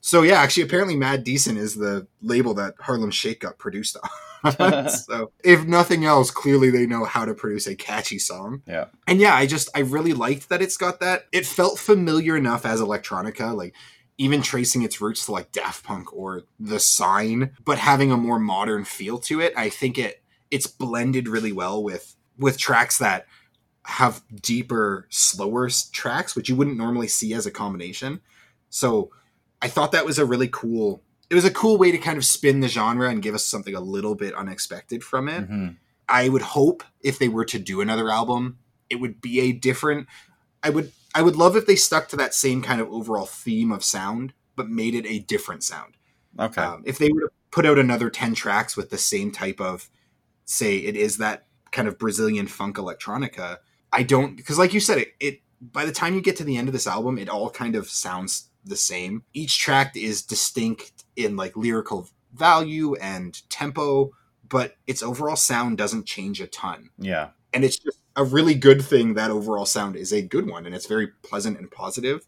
[0.00, 4.10] So yeah, actually, apparently, Mad Decent is the label that Harlem Shake got produced on.
[4.88, 8.62] so if nothing else, clearly they know how to produce a catchy song.
[8.66, 8.86] Yeah.
[9.06, 11.26] And yeah, I just I really liked that it's got that.
[11.32, 13.74] It felt familiar enough as electronica, like
[14.18, 18.38] even tracing its roots to like Daft Punk or The Sign, but having a more
[18.38, 19.52] modern feel to it.
[19.56, 23.26] I think it it's blended really well with with tracks that
[23.84, 28.20] have deeper, slower tracks, which you wouldn't normally see as a combination.
[28.70, 29.10] So
[29.60, 32.26] I thought that was a really cool it was a cool way to kind of
[32.26, 35.44] spin the genre and give us something a little bit unexpected from it.
[35.44, 35.68] Mm-hmm.
[36.06, 38.58] I would hope if they were to do another album,
[38.90, 40.08] it would be a different.
[40.62, 43.72] I would I would love if they stuck to that same kind of overall theme
[43.72, 45.96] of sound, but made it a different sound.
[46.38, 46.60] Okay.
[46.60, 49.88] Um, if they were to put out another 10 tracks with the same type of,
[50.44, 53.58] say, it is that kind of Brazilian funk electronica,
[53.90, 56.58] I don't, because like you said, it, it, by the time you get to the
[56.58, 59.24] end of this album, it all kind of sounds the same.
[59.32, 64.10] Each track is distinct in like lyrical value and tempo,
[64.48, 66.90] but its overall sound doesn't change a ton.
[66.98, 67.30] yeah.
[67.54, 70.74] And it's just a really good thing that overall sound is a good one and
[70.74, 72.24] it's very pleasant and positive.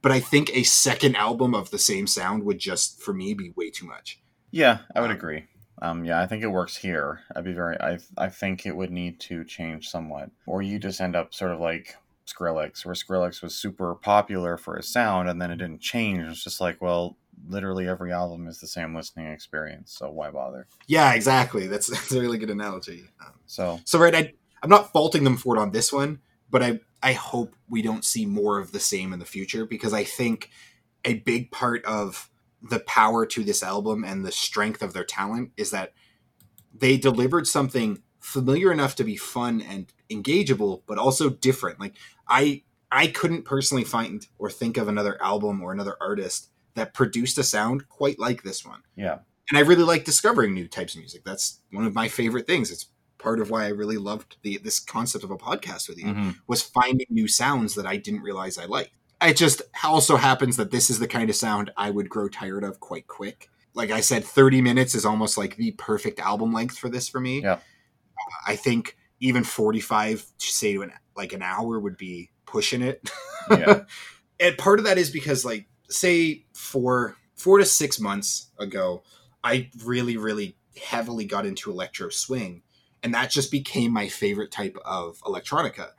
[0.00, 3.52] But I think a second album of the same sound would just, for me, be
[3.56, 4.20] way too much.
[4.52, 5.44] Yeah, I would Um, agree.
[5.82, 7.20] Um, yeah, I think it works here.
[7.34, 7.76] I'd be very.
[7.80, 11.52] I I think it would need to change somewhat, or you just end up sort
[11.52, 15.80] of like Skrillex, where Skrillex was super popular for his sound, and then it didn't
[15.80, 16.22] change.
[16.28, 17.16] It's just like, well,
[17.48, 20.66] literally every album is the same listening experience, so why bother?
[20.86, 21.66] Yeah, exactly.
[21.66, 23.04] That's, that's a really good analogy.
[23.24, 26.62] Um, So So right, I, I'm not faulting them for it on this one, but
[26.62, 30.04] I I hope we don't see more of the same in the future because I
[30.04, 30.50] think
[31.04, 32.28] a big part of
[32.62, 35.94] the power to this album and the strength of their talent is that
[36.74, 41.80] they delivered something familiar enough to be fun and engageable, but also different.
[41.80, 41.94] Like
[42.28, 47.38] I I couldn't personally find or think of another album or another artist that produced
[47.38, 51.00] a sound quite like this one yeah, and I really like discovering new types of
[51.00, 51.22] music.
[51.24, 52.70] That's one of my favorite things.
[52.70, 52.86] It's
[53.18, 56.36] part of why I really loved the this concept of a podcast with you Mhm.
[56.46, 58.92] was finding new sounds that I didn't realize I liked.
[59.22, 62.64] It just also happens that this is the kind of sound I would grow tired
[62.64, 63.50] of quite quick.
[63.74, 67.20] Like I said, 30 minutes is almost like the perfect album length for this for
[67.20, 67.42] me.
[67.42, 67.52] Yeah.
[67.52, 67.58] Uh,
[68.46, 73.10] I think even 45 say to an like an hour would be pushing it.
[73.50, 73.82] Yeah.
[74.40, 79.02] and part of that is because like say four four to six months ago,
[79.42, 82.62] I really, really heavily got into electro swing.
[83.02, 85.90] And that just became my favorite type of electronica.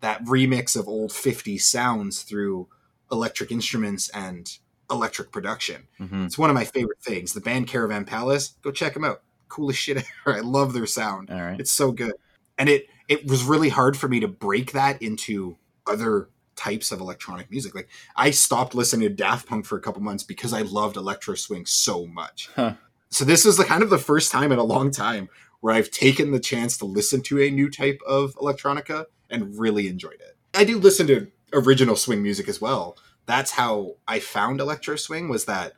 [0.00, 2.68] That remix of old 50 sounds through
[3.12, 4.50] electric instruments and
[4.90, 5.86] electric production.
[6.00, 6.26] Mhm.
[6.26, 7.34] It's one of my favorite things.
[7.34, 9.22] The band Caravan Palace, go check them out.
[9.48, 10.38] Coolest shit ever.
[10.38, 11.28] I love their sound.
[11.30, 11.60] right.
[11.60, 12.14] It's so good.
[12.58, 15.56] And it it was really hard for me to break that into
[15.86, 17.74] other types of electronic music.
[17.74, 21.34] Like I stopped listening to Daft Punk for a couple months because I loved electro
[21.34, 22.48] swing so much.
[22.54, 22.74] Huh.
[23.10, 25.28] So this was the kind of the first time in a long time
[25.60, 29.88] where I've taken the chance to listen to a new type of electronica and really
[29.88, 30.36] enjoyed it.
[30.54, 32.96] I do listen to original swing music as well.
[33.26, 35.74] That's how I found electro swing was that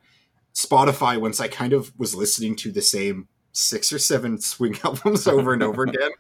[0.55, 5.27] Spotify once I kind of was listening to the same six or seven swing albums
[5.27, 6.11] over and over again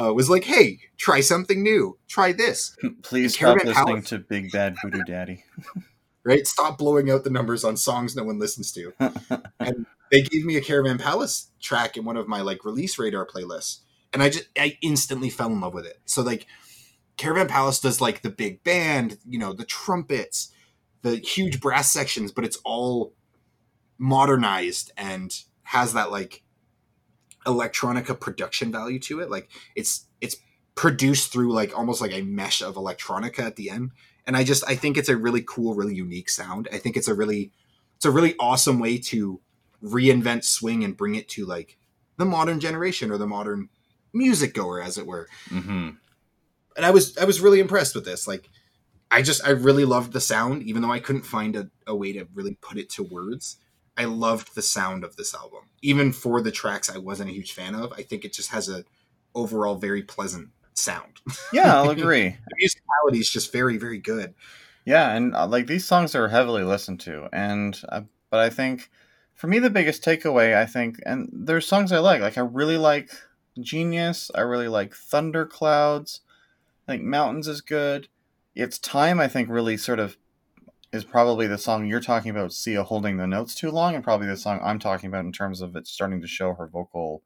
[0.00, 1.98] uh, was like, hey, try something new.
[2.08, 4.08] Try this, Please stop listening Palace.
[4.10, 5.44] to Big Bad Voodoo Daddy.
[6.24, 6.46] right?
[6.46, 8.92] Stop blowing out the numbers on songs no one listens to.
[9.60, 13.26] and they gave me a Caravan Palace track in one of my like release radar
[13.26, 13.80] playlists,
[14.12, 15.98] and I just I instantly fell in love with it.
[16.04, 16.46] So like,
[17.16, 20.52] Caravan Palace does like the big band, you know, the trumpets,
[21.02, 23.14] the huge brass sections, but it's all
[23.98, 26.42] modernized and has that like
[27.48, 29.30] electronica production value to it.
[29.30, 30.36] Like it's it's
[30.74, 33.90] produced through like almost like a mesh of electronica at the end.
[34.26, 36.68] And I just I think it's a really cool, really unique sound.
[36.72, 37.52] I think it's a really
[37.96, 39.40] it's a really awesome way to
[39.82, 41.78] reinvent swing and bring it to like
[42.16, 43.68] the modern generation or the modern
[44.12, 45.90] music goer as it were hmm
[46.78, 48.26] and I was I was really impressed with this.
[48.26, 48.48] Like,
[49.10, 52.12] I just I really loved the sound, even though I couldn't find a, a way
[52.12, 53.58] to really put it to words.
[53.98, 57.52] I loved the sound of this album, even for the tracks I wasn't a huge
[57.52, 57.92] fan of.
[57.92, 58.84] I think it just has a
[59.34, 61.20] overall very pleasant sound.
[61.52, 62.28] Yeah, I'll agree.
[62.28, 64.34] The musicality is just very very good.
[64.84, 68.88] Yeah, and uh, like these songs are heavily listened to, and uh, but I think
[69.34, 72.20] for me the biggest takeaway, I think, and there's songs I like.
[72.20, 73.10] Like I really like
[73.60, 74.30] Genius.
[74.34, 76.20] I really like Thunderclouds.
[76.86, 78.08] I think Mountains is good.
[78.54, 79.20] It's Time.
[79.20, 80.16] I think really sort of
[80.92, 82.52] is probably the song you're talking about.
[82.52, 85.60] Sia holding the notes too long, and probably the song I'm talking about in terms
[85.60, 87.22] of it starting to show her vocal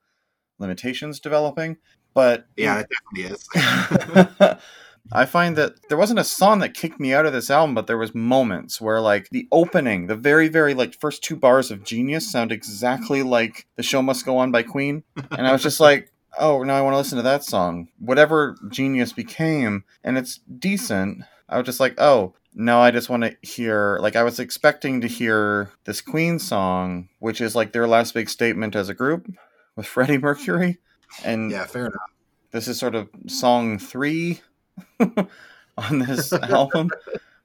[0.59, 1.77] limitations developing.
[2.15, 4.59] But Yeah, it definitely is.
[5.13, 7.87] I find that there wasn't a song that kicked me out of this album, but
[7.87, 11.83] there was moments where like the opening, the very, very like first two bars of
[11.83, 15.03] Genius sound exactly like The Show Must Go On by Queen.
[15.33, 17.89] And I was just like, oh, now I want to listen to that song.
[17.99, 21.25] Whatever Genius became, and it's decent.
[21.49, 25.01] I was just like, oh, no, I just want to hear like I was expecting
[25.01, 29.27] to hear this Queen song, which is like their last big statement as a group
[29.77, 30.79] with Freddie Mercury.
[31.25, 32.11] And yeah, fair enough.
[32.51, 34.41] this is sort of song three
[35.79, 36.91] on this album.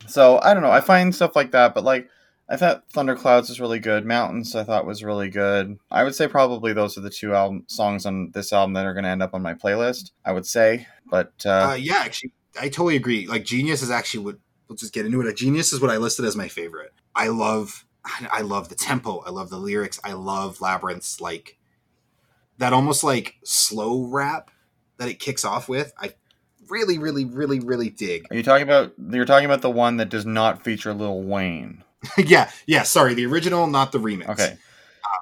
[0.08, 0.72] So I don't know.
[0.72, 2.10] I find stuff like that, but like
[2.50, 4.06] I thought Thunderclouds was really good.
[4.06, 5.78] Mountains I thought was really good.
[5.92, 8.94] I would say probably those are the two album songs on this album that are
[8.94, 10.12] going to end up on my playlist.
[10.24, 13.28] I would say, but uh, Uh, yeah, actually, I totally agree.
[13.28, 14.38] Like Genius is actually what
[14.68, 15.26] we'll just get into it.
[15.26, 16.94] Like, Genius is what I listed as my favorite.
[17.16, 17.86] I love,
[18.32, 19.24] I love the tempo.
[19.26, 20.00] I love the lyrics.
[20.04, 21.58] I love Labrinth's like
[22.58, 24.52] that almost like slow rap
[24.98, 25.94] that it kicks off with.
[25.98, 26.14] I
[26.70, 28.26] really, really, really, really dig.
[28.30, 31.84] are you talking about you're talking about the one that does not feature Lil Wayne?
[32.18, 32.84] yeah, yeah.
[32.84, 34.30] Sorry, the original, not the remix.
[34.30, 34.58] Okay.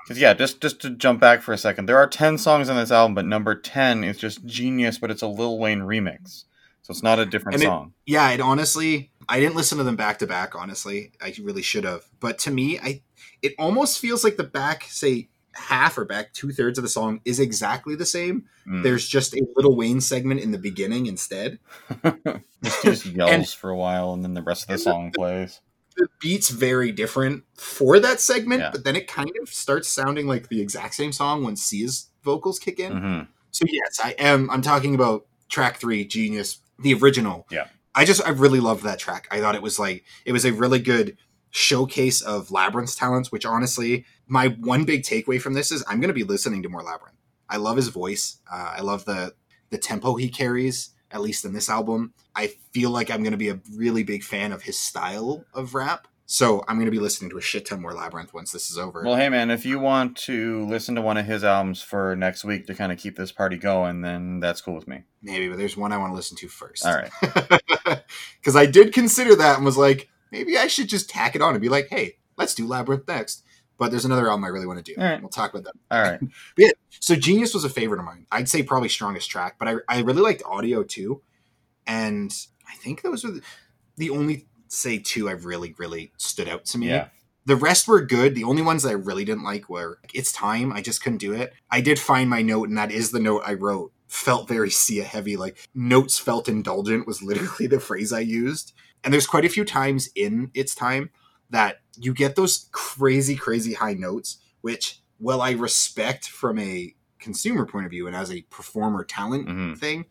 [0.05, 2.75] Because yeah, just just to jump back for a second, there are ten songs on
[2.75, 6.45] this album, but number ten is just genius, but it's a Lil Wayne remix,
[6.81, 7.93] so it's not a different it- song.
[8.05, 10.55] Yeah, it honestly, I didn't listen to them back to back.
[10.55, 12.05] Honestly, I really should have.
[12.19, 13.01] But to me, I
[13.41, 17.21] it almost feels like the back, say half or back two thirds of the song
[17.25, 18.45] is exactly the same.
[18.67, 18.83] Mm.
[18.83, 21.59] There's just a Lil Wayne segment in the beginning instead.
[22.63, 24.83] Just- just yells And- for a while, and then the rest of the and the-
[24.83, 25.61] song plays.
[25.97, 28.71] The beat's very different for that segment, Yeah.
[28.71, 32.59] but then it kind of starts sounding like the exact same song when Sia's vocals
[32.59, 32.91] kick in.
[32.97, 33.19] hmm
[33.51, 34.49] So yes, I am.
[34.49, 37.47] I'm talking about track three, Genius, the original.
[37.49, 37.67] Yeah.
[37.95, 39.27] I just I really loved that track.
[39.31, 41.17] I thought it was like it was a really good
[41.49, 43.31] showcase of Labrinth's talents.
[43.31, 46.69] Which honestly, my one big takeaway from this is I'm going to be listening to
[46.69, 47.15] more Labrinth.
[47.49, 48.39] I love his voice.
[48.51, 49.33] Uh, I love the
[49.69, 50.91] the tempo he carries.
[51.11, 54.23] At least in this album, I feel like I'm going to be a really big
[54.23, 56.07] fan of his style of rap.
[56.27, 58.77] So I'm going to be listening to a shit ton more Labrinth once this is
[58.79, 59.03] over.
[59.03, 62.43] Well, hey man, if you want to listen to one of his albums for next
[62.43, 65.03] week to kind of keep this party going, then that's cool with me.
[65.21, 66.85] Maybe, but there's one I want to listen to first.
[66.85, 67.11] All right.
[68.39, 71.55] Because I did consider that and was like, maybe I should just tack it on
[71.55, 73.43] and be like, hey, let's do Labrinth next.
[73.79, 74.99] But there's another album I really want to do.
[75.01, 75.19] All right.
[75.19, 75.73] We'll talk about that.
[75.89, 76.19] All right.
[76.99, 78.25] So Genius was a favorite of mine.
[78.31, 81.21] I'd say probably strongest track, but I, I really liked Audio too.
[81.85, 82.31] And
[82.67, 83.41] I think those were the,
[83.97, 86.89] the only, say, two I've really, really stood out to me.
[86.89, 87.07] Yeah.
[87.45, 88.33] The rest were good.
[88.33, 90.71] The only ones that I really didn't like were It's Time.
[90.73, 91.53] I just couldn't do it.
[91.69, 93.91] I did find my note, and that is the note I wrote.
[94.07, 95.37] Felt very Sia heavy.
[95.37, 98.73] Like, notes felt indulgent was literally the phrase I used.
[99.03, 101.11] And there's quite a few times in It's Time
[101.51, 107.65] that you get those crazy, crazy high notes, which, well, I respect from a consumer
[107.67, 109.77] point of view and as a performer talent Mhm.
[109.77, 110.05] thing,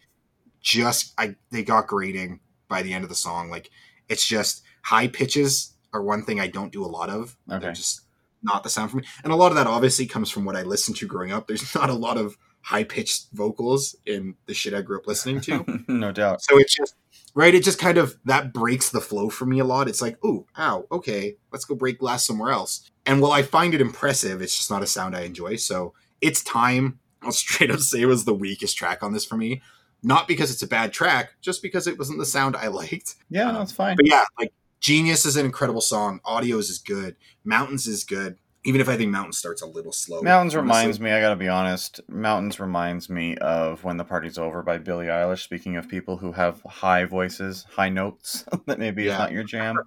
[0.61, 3.51] just I they got grading by the end of the song.
[3.51, 3.71] Like
[4.09, 7.37] it's just high pitches are one thing I don't do a lot of.
[7.51, 7.61] Okay.
[7.61, 8.03] They're just
[8.43, 9.05] not the sound for me.
[9.23, 11.47] And a lot of that obviously comes from what I listened to growing up.
[11.47, 15.41] There's not a lot of high pitched vocals in the shit I grew up listening
[15.43, 15.85] to.
[15.89, 16.43] no doubt.
[16.43, 16.95] so it's just
[17.35, 19.89] right, it just kind of that breaks the flow for me a lot.
[19.89, 22.91] It's like, ooh, ow, okay, let's go break glass somewhere else.
[23.07, 25.57] And while I find it impressive, it's just not a sound I enjoy.
[25.57, 27.01] So it's time.
[27.23, 29.63] I'll straight up say it was the weakest track on this for me.
[30.05, 33.15] Not because it's a bad track, just because it wasn't the sound I liked.
[33.31, 33.97] Yeah, that's fine.
[33.97, 36.21] But yeah, like Genius is an incredible song.
[36.27, 37.17] Audios is good.
[37.45, 38.37] Mountains is good.
[38.67, 40.23] Even if I think Mountains starts a little slow.
[40.23, 40.79] Mountains honestly.
[40.79, 44.79] reminds me, I gotta be honest, Mountains reminds me of When the Party's Over by
[44.79, 45.43] Billie Eilish.
[45.43, 49.77] Speaking of people who have high voices, high notes, that maybe is not your jam.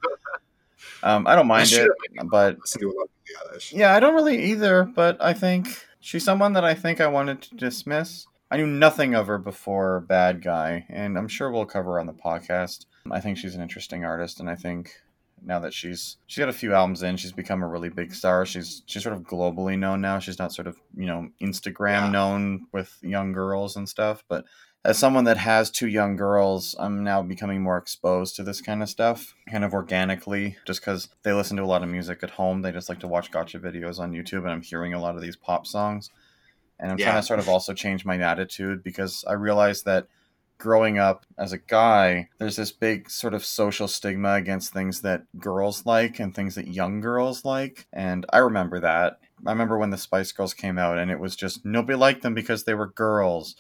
[1.03, 3.74] Um, I don't mind should it, but listened to a lot of Billie Eilish.
[3.74, 5.68] yeah, I don't really either, but I think
[5.99, 8.26] she's someone that I think I wanted to dismiss.
[8.50, 12.06] I knew nothing of her before Bad Guy, and I'm sure we'll cover her on
[12.08, 12.86] the podcast.
[13.12, 14.91] I think she's an interesting artist, and I think
[15.43, 18.45] now that she's she's got a few albums in, she's become a really big star.
[18.45, 20.20] She's she's sort of globally known now.
[20.20, 22.10] She's not sort of you know Instagram Yeah.
[22.12, 24.45] known with young girls and stuff, but
[24.86, 28.82] as someone that has two young girls, I'm now becoming more exposed to this kind
[28.82, 32.30] of stuff, kind of organically, just because they listen to a lot of music at
[32.32, 32.62] home.
[32.62, 35.22] They just like to watch gotcha videos on YouTube, and I'm hearing a lot of
[35.22, 36.10] these pop songs.
[36.80, 37.06] And I'm Yeah.
[37.06, 40.08] trying to sort of also change my attitude because I realized that
[40.60, 45.24] growing up as a guy, there's this big sort of social stigma against things that
[45.40, 47.88] girls like and things that young girls like.
[47.94, 49.20] And I remember that.
[49.46, 52.34] I remember when the Spice Girls came out, and it was just nobody liked them
[52.34, 53.56] because they were girls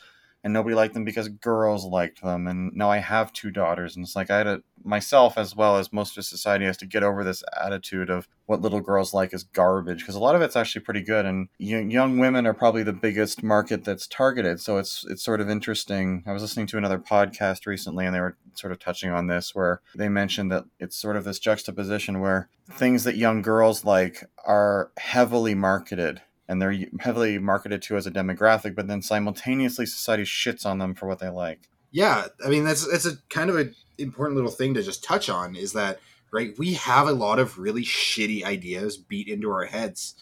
[0.47, 2.47] and nobody liked them because girls liked them.
[2.47, 5.75] And now I have two daughters, and it's like I had to myself as well
[5.75, 9.33] as most of society has to get over this attitude of what little girls like
[9.33, 11.25] is garbage because a lot of it's actually pretty good.
[11.25, 15.49] And young women are probably the biggest market that's targeted, so it's it's sort of
[15.49, 16.23] interesting.
[16.25, 19.53] I was listening to another podcast recently, and they were sort of touching on this
[19.53, 24.23] where they mentioned that it's sort of this juxtaposition where things that young girls like
[24.45, 30.23] are heavily marketed and they're heavily marketed to as a demographic, but then simultaneously society
[30.23, 31.69] shits on them for what they like.
[31.91, 35.29] Yeah, I mean that's that's a kind of an important little thing to just touch
[35.29, 35.99] on is that
[36.31, 40.15] right we have a lot of really shitty ideas beat into our heads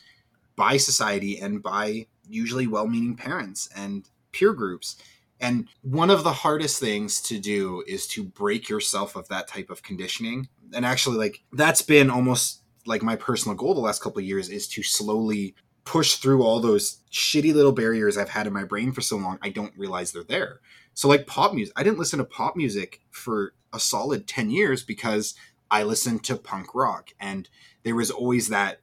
[0.56, 4.96] by society and by usually well-meaning parents and peer groups.
[5.40, 9.70] And one of the hardest things to do is to break yourself of that type
[9.70, 10.48] of conditioning.
[10.74, 14.50] And actually like that's been almost like my personal goal the last couple of years
[14.50, 15.56] is to slowly
[15.86, 19.38] push through all those shitty little barriers I've had in my brain for so long
[19.42, 20.60] I don't realize they're there.
[20.94, 24.84] So like pop music, I didn't listen to pop music for a solid 10 years
[24.84, 25.36] because
[25.70, 27.48] I listened to punk rock and
[27.84, 28.82] there was always that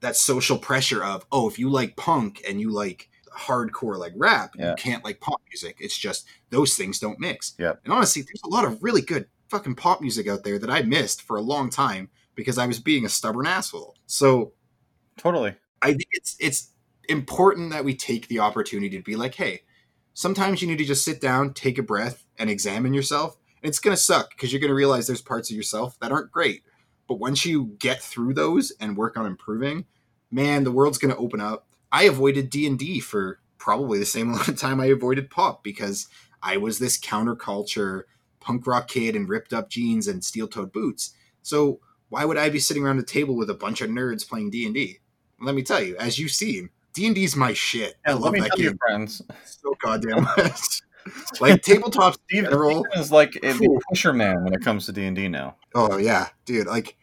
[0.00, 4.52] that social pressure of oh if you like punk and you like hardcore like rap
[4.58, 4.70] Yeah.
[4.70, 7.80] you can't like pop music it's just those things don't mix Yep.
[7.84, 10.82] and honestly there's a lot of really good fucking pop music out there that I
[10.82, 14.52] missed for a long time because I was being a stubborn asshole so
[15.16, 15.54] Totally.
[15.82, 16.70] I think it's it's
[17.08, 19.62] important that we take the opportunity to be like, hey,
[20.14, 23.36] sometimes you need to just sit down, take a breath, and examine yourself.
[23.62, 26.62] And it's gonna suck because you're gonna realize there's parts of yourself that aren't great.
[27.08, 29.86] But once you get through those and work on improving,
[30.30, 31.66] man, the world's gonna open up.
[31.92, 35.64] I avoided D and D for probably the same amount of time I avoided pop
[35.64, 36.08] because
[36.42, 38.04] I was this counterculture
[38.40, 41.14] punk rock kid in ripped up jeans and steel toed boots.
[41.42, 44.50] So why would I be sitting around a table with a bunch of nerds playing
[44.50, 44.98] D and D?
[45.40, 47.96] Let me tell you, as you've seen, D and D's my shit.
[48.06, 50.82] I And let love that game friends, so goddamn much.
[51.40, 52.86] like tabletops in Steve general.
[52.94, 53.54] Is like a
[53.88, 55.56] pusher man when it comes to D and D now.
[55.74, 56.66] Oh yeah, dude.
[56.66, 56.96] Like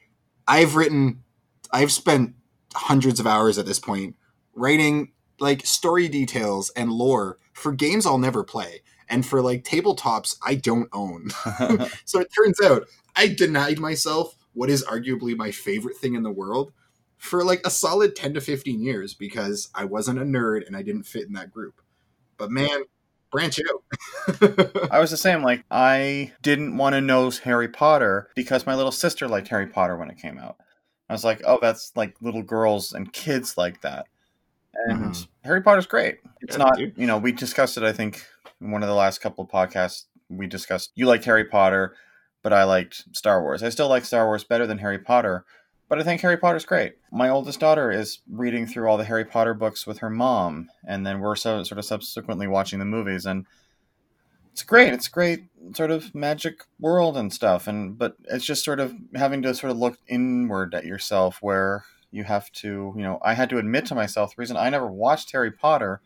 [0.47, 1.23] I've written,
[1.71, 2.35] I've spent
[2.73, 4.15] hundreds of hours at this point
[4.53, 10.38] writing like story details and lore for games I'll never play, and for like tabletops
[10.45, 11.29] I don't own.
[12.05, 16.31] so it turns out I denied myself what is arguably my favorite thing in the
[16.31, 16.71] world
[17.18, 20.82] for like a solid 10 to 15 years because I wasn't a nerd and I
[20.84, 21.82] didn't fit in that group.
[22.38, 22.84] But man,
[23.32, 23.84] branch out.
[24.91, 25.41] I was the same.
[25.43, 29.97] Like I didn't want to know Harry Potter because my little sister liked Harry Potter
[29.97, 30.57] when it came out.
[31.09, 34.05] I was like, oh, that's like little girls and kids like that.
[34.88, 35.28] And Mhm.
[35.43, 36.20] Harry Potter's great.
[36.41, 36.93] It's Yeah, not, dude.
[36.97, 37.84] you know, we discussed it.
[37.84, 38.24] I think
[38.61, 40.91] in one of the last couple of podcasts we discussed.
[40.95, 41.95] You like Harry Potter,
[42.43, 43.63] but I liked Star Wars.
[43.63, 45.45] I still like Star Wars better than Harry Potter.
[45.89, 46.95] But I think Harry Potter's great.
[47.11, 51.05] My oldest daughter is reading through all the Harry Potter books with her mom, and
[51.05, 53.25] then we're so sort of subsequently watching the movies.
[53.25, 53.45] And
[54.51, 54.93] it's great.
[54.93, 57.67] It's great sort of magic world and stuff.
[57.67, 61.85] And but it's just sort of having to sort of look inward at yourself, where
[62.11, 64.88] you have to, you know, I had to admit to myself the reason I never
[64.88, 66.01] watched Harry Potter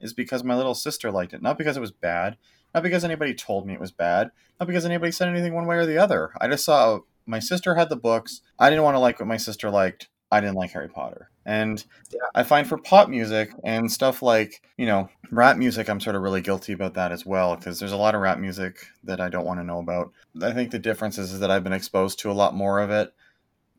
[0.00, 2.36] is because my little sister liked it, not because it was bad,
[2.74, 5.76] not because anybody told me it was bad, not because anybody said anything one way
[5.76, 6.30] or the other.
[6.40, 7.00] I just saw
[7.30, 8.42] my sister had the books.
[8.58, 10.08] I didn't want to like what my sister liked.
[10.32, 11.30] I didn't like Harry Potter.
[11.44, 12.20] And Yeah.
[12.34, 16.22] I find for pop music and stuff like, you know, rap music, I'm sort of
[16.22, 19.28] really guilty about that as well because there's a lot of rap music that I
[19.28, 20.12] don't want to know about.
[20.40, 22.90] I think the difference is, is that I've been exposed to a lot more of
[22.90, 23.12] it.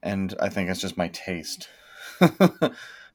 [0.04, 1.70] And I think it's just my taste.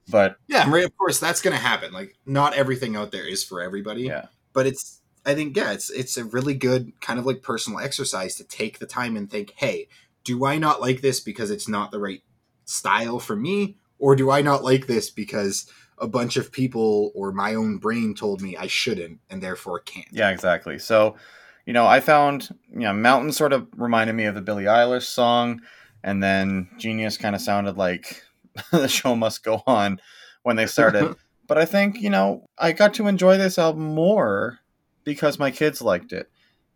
[0.09, 1.93] but yeah, of course that's going to happen.
[1.93, 4.03] Like not everything out there is for everybody.
[4.03, 7.81] yeah, but it's I think yeah, it's it's a really good kind of like personal
[7.81, 9.89] exercise to take the time and think, hey,
[10.27, 12.21] do I not like this because it's not the right
[12.65, 17.33] style for me, or do I not like this because a bunch of people or
[17.33, 20.09] my own brain told me I shouldn't and therefore can't?
[20.11, 20.79] Yeah, exactly.
[20.81, 21.15] So,
[21.65, 25.05] you know, I found, you know, Mountain sort of reminded me of the Billie Eilish
[25.05, 25.63] song,
[26.03, 28.23] and then Genius kind of sounded like
[28.73, 30.01] the show must go on
[30.43, 31.15] when they started.
[31.47, 34.59] but I think, you know, I got to enjoy this album more
[35.05, 36.29] because my kids liked it.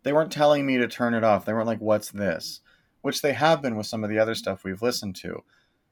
[0.03, 1.43] They weren't telling me to turn it off.
[1.43, 2.61] They weren't like, what's this?
[3.01, 5.43] Which they have been with some of the other stuff we've listened to.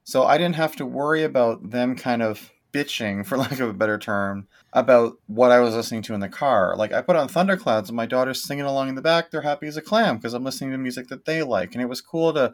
[0.03, 3.73] So I didn't have to worry about them kind of bitching, for lack of a
[3.73, 6.75] better term, about what I was listening to in the car.
[6.75, 9.31] Like I put on Thunderclouds and my daughter's singing along in the back.
[9.31, 11.73] They're happy as a clam because I'm listening to music that they like.
[11.73, 12.53] And it was cool to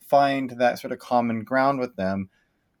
[0.00, 2.30] find that sort of common ground with them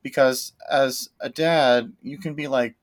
[0.02, 2.74] because as a dad, you can be like,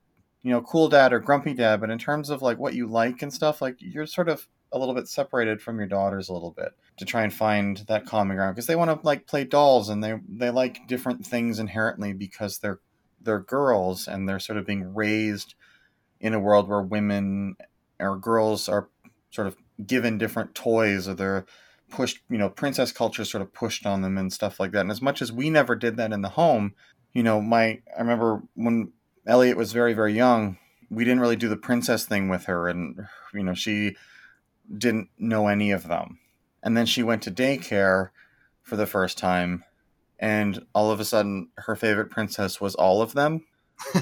[0.42, 3.22] you know, cool dad or grumpy dad, but in terms of like what you like
[3.22, 6.52] and stuff, like you're sort of a little bit separated from your daughters a little
[6.52, 9.90] bit to try and find that common ground because they want to like play dolls
[9.90, 12.80] and they they like different things inherently because they're
[13.22, 15.56] they're girls and they're sort of being raised
[16.20, 17.56] in a world where women
[18.00, 18.90] or girls are
[19.32, 19.56] sort of
[19.86, 21.46] given different toys or they're
[21.90, 24.82] pushed you know princess culture sort of pushed on them and stuff like that.
[24.82, 26.74] And as much as we never did that in the home
[27.14, 28.92] you know my i remember when
[29.26, 30.58] elliot was very very young
[30.90, 33.96] we didn't really do the princess thing with her and you know she
[34.76, 36.20] didn't know any of them.
[36.64, 38.10] And then she went to daycare
[38.62, 39.64] for the first time
[40.20, 43.46] and all of a sudden her favorite princess was all of them.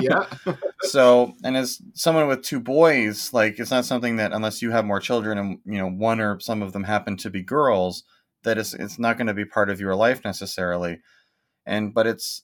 [0.00, 0.26] Yeah.
[0.82, 4.84] so and as someone with two boys like it's not something that unless you have
[4.84, 8.04] more children and you know one or some of them happen to be girls
[8.44, 11.00] that it's, it's not going to be part of your life necessarily.
[11.66, 12.42] And but it's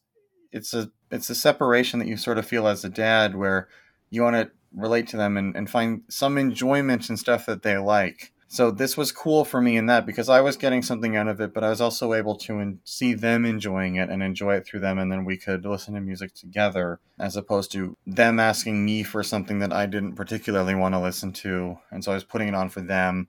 [0.53, 3.69] it's a it's a separation that you sort of feel as a dad where
[4.11, 7.77] you want to relate to them and, and find some enjoyment and stuff that they
[7.79, 11.29] like So this was cool for me in that because I was getting something out
[11.29, 14.55] of it, but I was also able to in- see them enjoying it and enjoy
[14.55, 18.41] it through them, and then we could listen to music together, as opposed to them
[18.41, 22.15] asking me for something that I didn't particularly want to listen to, and so I
[22.15, 23.29] was putting it on for them,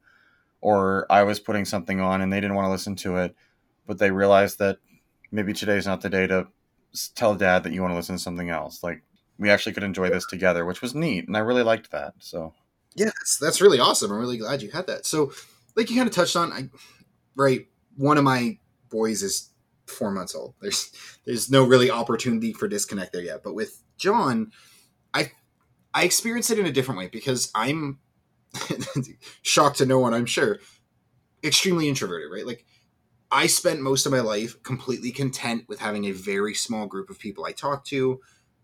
[0.61, 3.35] or I was putting something on and they didn't want to listen to it,
[3.85, 4.77] but they realized that
[5.31, 6.47] maybe today's not the day to
[7.15, 8.83] tell dad that you want to listen to something else.
[8.83, 9.03] Like
[9.39, 12.13] we actually could enjoy this together, which was neat, and I really liked that.
[12.19, 12.53] So.
[12.95, 14.11] Yeah that's, that's really awesome.
[14.11, 15.05] I'm really glad you had that.
[15.05, 15.31] So
[15.75, 16.69] like you kind of touched on I,
[17.35, 18.57] right one of my
[18.89, 19.49] boys is
[19.87, 20.55] four months old.
[20.59, 20.91] There's
[21.25, 24.51] there's no really opportunity for disconnect there yet but with john
[25.13, 25.31] i
[25.93, 27.99] i experience it in a different way because i'm
[29.43, 30.59] shocked to no one i'm sure
[31.43, 32.47] extremely introverted right?
[32.47, 32.65] Like
[33.31, 37.19] i spent most of my life completely content with having a very small group of
[37.19, 38.19] people i talk to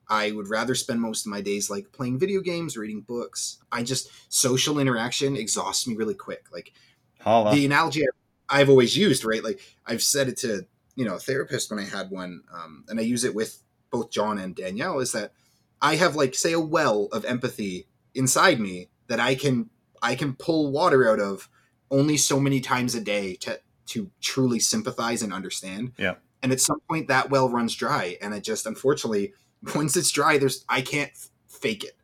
[0.10, 3.60] I would rather spend most of my days like playing video games, reading books.
[3.72, 6.45] I just social interaction exhausts me really quick.
[6.51, 6.74] Like
[7.22, 7.53] holla.
[7.53, 9.43] the analogy I- I've always used, right?
[9.43, 12.99] Like I've said it to you know a therapist when I had one, um, and
[12.99, 14.99] I use it with both John and Danielle.
[14.99, 15.34] Is that
[15.82, 19.70] I have like say a well of empathy inside me that I can
[20.01, 21.49] I can pull water out of
[21.91, 25.93] only so many times a day to to truly sympathize and understand.
[25.97, 26.16] Yeah.
[26.43, 29.34] And at some point that well runs dry, and it just unfortunately
[29.76, 31.11] once it's dry, there's I can't
[31.47, 31.97] fake it,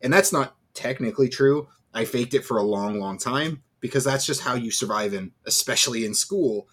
[0.00, 1.68] and that's not technically true.
[1.94, 5.32] I faked it for a long, long time because that's just how you survive in,
[5.46, 6.68] especially in school.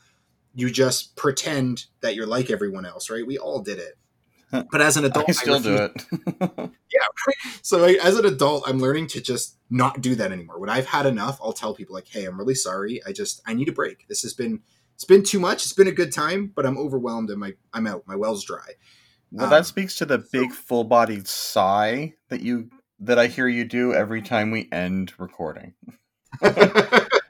[0.54, 3.26] You just pretend that you're like everyone else, right?
[3.26, 3.98] We all did it.
[4.72, 6.72] But as an adult, I still do refuse- it.
[7.62, 10.60] So I, as an adult, I'm learning to just not do that anymore.
[10.60, 13.02] When I've had enough, I'll tell people like, "Hey, I'm really sorry.
[13.06, 14.08] I just I need a break.
[14.08, 14.62] This has been
[14.94, 15.64] it's been too much.
[15.64, 18.04] It's been a good time, but I'm overwhelmed and my I'm out.
[18.06, 18.74] My well's dry."
[19.32, 22.70] Well, Um, that speaks to the big full-bodied sigh that you
[23.00, 25.74] that I hear you do every time we end recording.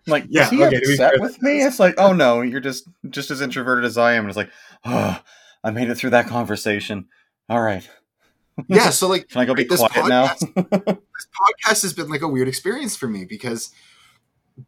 [0.07, 1.63] Like, Yeah, is he okay, upset with me?
[1.63, 4.21] It's like, oh no, you're just just as introverted as I am.
[4.25, 4.51] And it's like,
[4.83, 5.19] oh,
[5.63, 7.07] I made it through that conversation.
[7.49, 7.89] All right,
[8.67, 8.89] yeah.
[8.91, 10.27] So like can I go be this quiet now?
[10.27, 13.71] this podcast has been like a weird experience for me because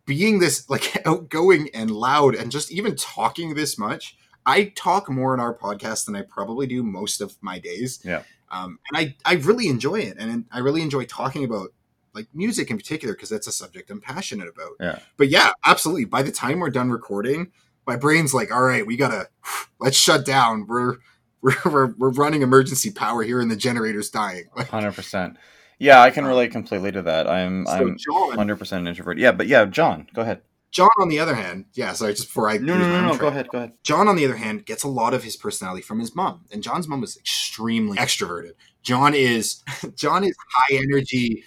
[0.05, 4.17] being this like outgoing and loud and just even talking this much
[4.47, 8.23] i talk more in our podcast than i probably do most of my days Yeah.
[8.49, 11.69] um, and i i really enjoy it and i really enjoy talking about
[12.15, 14.99] like music in particular because that's a subject i'm passionate about Yeah.
[15.17, 17.51] but yeah absolutely by the time we're done recording
[17.85, 19.27] my brain's like all right we gotta
[19.79, 20.95] let's shut down we're
[21.43, 25.37] we're, we're, we're running emergency power here and the generator's dying like, Hundred percent.
[25.79, 27.27] Yeah, I can relate completely to that.
[27.29, 29.19] I'm so I'm hundred percent introvert.
[29.19, 30.41] Yeah, but yeah, John, go ahead.
[30.77, 33.17] John, on the other hand, yeah, sorry, just before I No, no, no, no.
[33.17, 33.73] Go ahead, go ahead.
[33.81, 36.61] John, on the other hand, gets a lot of his personality from his mom, and
[36.61, 38.51] John's mom was extremely extroverted.
[38.83, 39.63] John is
[39.95, 41.43] John is high energy,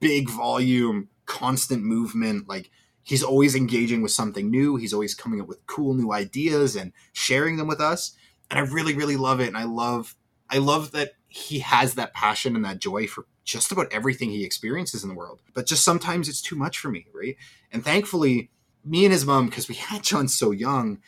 [0.00, 2.48] big volume, constant movement.
[2.48, 2.70] Like
[3.02, 4.76] he's always engaging with something new.
[4.76, 8.16] He's always coming up with cool new ideas and sharing them with us.
[8.50, 9.48] And I really, really love it.
[9.48, 10.16] And I love,
[10.48, 14.42] I love that he has that passion and that joy for just about everything he
[14.42, 15.42] experiences in the world.
[15.52, 17.36] But just sometimes it's too much for me, right?
[17.70, 18.48] And thankfully,
[18.84, 21.00] me and his mom, because we had John so young,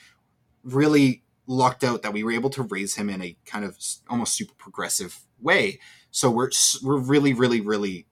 [0.65, 3.77] really lucked out that we were able to raise him in a kind of
[4.09, 5.81] almost super progressive way.
[6.11, 6.51] So we're
[6.83, 8.07] we're really really really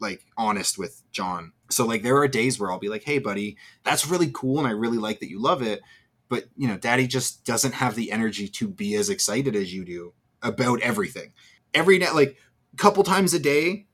[0.00, 1.52] like honest with John.
[1.70, 4.68] So like there are days where I'll be like, "Hey buddy, that's really cool and
[4.68, 5.80] I really like that you love it,
[6.28, 9.84] but you know, daddy just doesn't have the energy to be as excited as you
[9.84, 10.12] do
[10.42, 11.32] about everything."
[11.72, 12.36] Every day like
[12.72, 13.86] a couple times a day,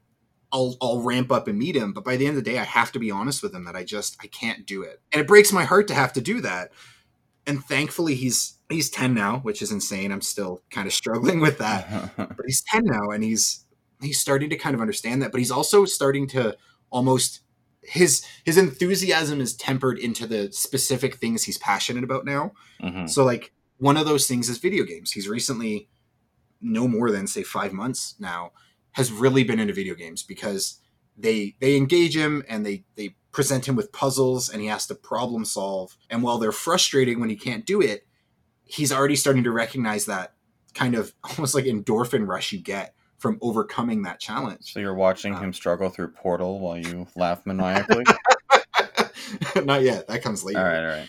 [0.52, 2.64] I'll I'll ramp up and meet him, but by the end of the day I
[2.64, 5.00] have to be honest with him that I just I can't do it.
[5.12, 6.72] And it breaks my heart to have to do that.
[7.46, 10.12] And thankfully he's he's 10 now which is insane.
[10.12, 12.12] I'm still kind of struggling with that.
[12.16, 13.64] But he's 10 now and he's
[14.00, 15.30] he's starting to kind of understand that.
[15.32, 16.56] But he's also starting to
[16.90, 17.40] almost
[17.82, 22.52] his his enthusiasm is tempered into the specific things he's passionate about now.
[22.82, 23.08] Mhm.
[23.08, 25.12] so like one of those things is video games.
[25.12, 25.88] He's recently
[26.60, 28.52] no more than say 5 months now
[28.92, 30.80] has really been into video games because
[31.16, 34.94] they they engage him and they they present him with puzzles and he has to
[34.94, 38.06] problem solve and while they're frustrating when he can't do it
[38.64, 40.32] he's already starting to recognize that
[40.74, 45.34] kind of almost like endorphin rush you get from overcoming that challenge So you're watching
[45.34, 48.04] Um, him struggle through Portal while you laugh maniacally.
[49.64, 51.08] not yet that comes later all right, all right.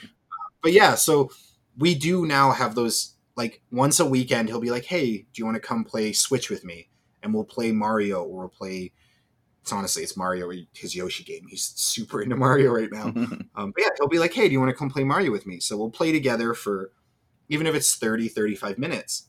[0.62, 1.32] but yeah, so
[1.78, 5.46] we do now have those like once a weekend he'll be like, "Hey, do you
[5.46, 6.90] want to come play Switch with me?"
[7.24, 8.92] And we'll play Mario or we'll play
[9.62, 11.46] it's honestly it's Mario his Yoshi game.
[11.48, 13.14] He's super into Mario right now.
[13.54, 15.46] Um, but yeah, he'll be like, "Hey, do you want to come play Mario with
[15.46, 16.92] me?" So we'll play together for
[17.50, 19.28] even if it's 30 35 minutes.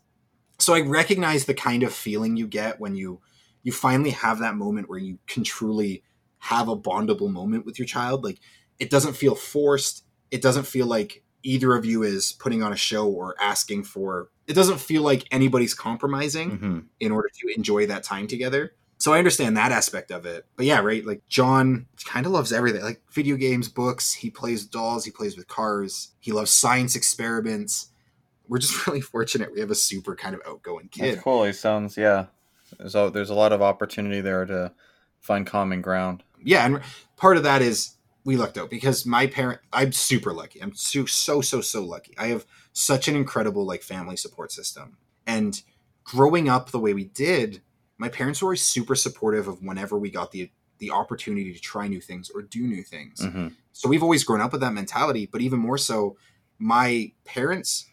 [0.59, 3.21] So I recognize the kind of feeling you get when you
[3.63, 6.05] you finally have that moment where you can truly
[6.39, 8.39] have a bondable moment with your child like
[8.79, 10.05] it doesn't feel forced.
[10.31, 14.29] It doesn't feel like either of you is putting on a show or asking for
[14.47, 18.75] it doesn't feel like anybody's compromising hmm in order to enjoy that time together.
[18.99, 20.47] So I understand that aspect of it.
[20.55, 22.83] But yeah, right, like John kind of loves everything.
[22.83, 27.89] Like video games, books, he plays dolls, he plays with cars, he loves science experiments.
[28.47, 31.15] We're just really fortunate we have a super kind of outgoing kid.
[31.15, 31.45] That's cool.
[31.45, 32.27] He sounds yeah.
[32.87, 34.73] So there's a lot of opportunity there to
[35.21, 36.23] find common ground.
[36.43, 36.81] yeah, and
[37.17, 40.63] part of that is we lucked out because my parent I'm super lucky.
[40.63, 42.15] I'm so so so so lucky.
[42.19, 44.97] I have such an incredible like family support system.
[45.27, 45.61] And
[46.05, 47.63] growing up the way we did,
[47.99, 51.87] my parents were always super supportive of whenever we got the the opportunity to try
[51.87, 53.25] new things or do new things.
[53.25, 56.17] hmm So we've always grown up with that mentality, but even more so,
[56.59, 57.89] my parents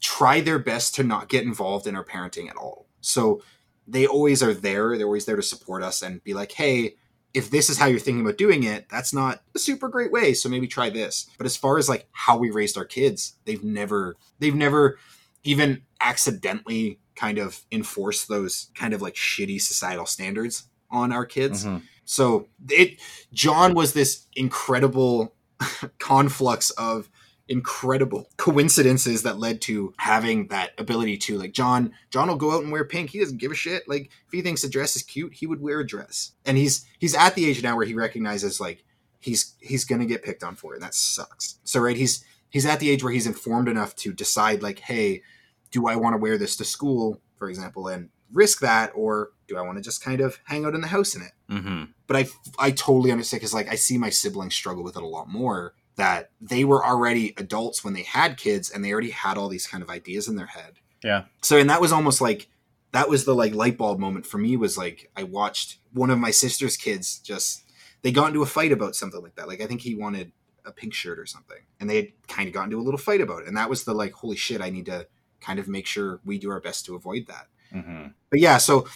[0.00, 2.86] try their best to not get involved in our parenting at all.
[3.00, 3.42] So
[3.86, 4.96] they always are there.
[4.96, 6.96] They're always there to support us and be like, hey,
[7.34, 10.32] if this is how you're thinking about doing it, that's not a super great way.
[10.32, 11.28] So maybe try this.
[11.36, 14.98] But as far as like how we raised our kids, they've never, they've never
[15.42, 21.64] even accidentally kind of enforced those kind of like shitty societal standards on our kids.
[21.64, 23.00] hmm So it
[23.32, 25.34] John was this incredible
[25.98, 27.10] conflux of
[27.48, 32.62] incredible coincidences that led to having that ability to like John John will go out
[32.62, 33.10] and wear pink.
[33.10, 33.88] He doesn't give a shit.
[33.88, 36.32] Like if he thinks a dress is cute, he would wear a dress.
[36.44, 38.84] And he's he's at the age now where he recognizes like
[39.20, 41.58] he's he's gonna get picked on for it, and that sucks.
[41.64, 45.22] So right, he's he's at the age where he's informed enough to decide like, hey,
[45.70, 49.56] do I want to wear this to school, for example, and risk that, or do
[49.58, 51.32] I want to just kind of hang out in the house in it?
[51.48, 52.26] hmm but I
[52.58, 55.74] I totally understand because like I see my siblings struggle with it a lot more.
[55.96, 59.66] That they were already adults when they had kids, and they already had all these
[59.66, 60.74] kind of ideas in their head.
[61.02, 61.24] Yeah.
[61.42, 62.48] So and that was almost like
[62.92, 64.56] that was the like light bulb moment for me.
[64.56, 67.62] Was like I watched one of my sister's kids just
[68.02, 69.48] they got into a fight about something like that.
[69.48, 70.32] Like I think he wanted
[70.64, 73.20] a pink shirt or something, and they had kind of gotten into a little fight
[73.20, 73.48] about it.
[73.48, 75.06] And that was the like holy shit, I need to
[75.44, 78.86] kind of make sure we do our best to avoid that hmm but yeah so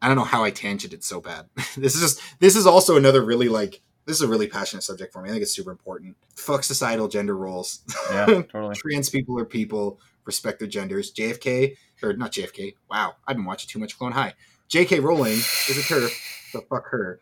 [0.00, 1.46] i don't know how i tangented so bad
[1.76, 5.12] this is just this is also another really like this is a really passionate subject
[5.12, 5.28] for me.
[5.28, 6.16] I think it's super important.
[6.34, 7.82] Fuck societal gender roles.
[8.10, 8.24] Yeah.
[8.52, 8.74] Totally.
[8.74, 10.00] trans people are people.
[10.24, 11.12] Respect their genders.
[11.12, 14.34] Jfk or not jfk wow i've been watching too much clone high.
[14.68, 17.20] Jk rowling is a TERF so fuck her.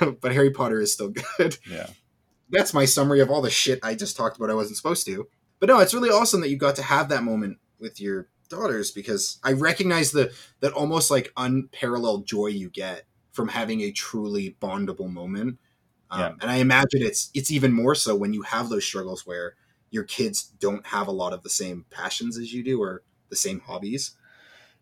[0.20, 1.08] But harry potter is still
[1.38, 1.56] good.
[1.68, 1.86] Yeah.
[2.50, 5.28] that's my summary of all the shit i just talked about i wasn't supposed to.
[5.58, 8.90] But no it's really awesome that you got to have that moment with your daughters
[8.90, 14.56] because i recognize the that almost like unparalleled joy you get from having a truly
[14.60, 15.58] bondable moment
[16.10, 16.32] um, Yeah.
[16.40, 19.54] and i imagine it's it's even more so when you have those struggles where
[19.90, 23.36] your kids don't have a lot of the same passions as you do or the
[23.36, 24.16] same hobbies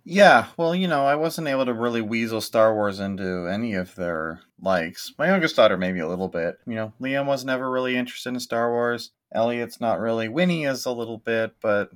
[0.06, 3.94] Yeah, well, you know, I wasn't able to really weasel Star Wars into any of
[3.94, 5.14] their likes.
[5.18, 6.58] My youngest daughter, maybe a little bit.
[6.66, 9.12] You know, Liam was never really interested in Star Wars.
[9.34, 10.28] Elliot's not really.
[10.28, 11.90] Winnie is a little bit, but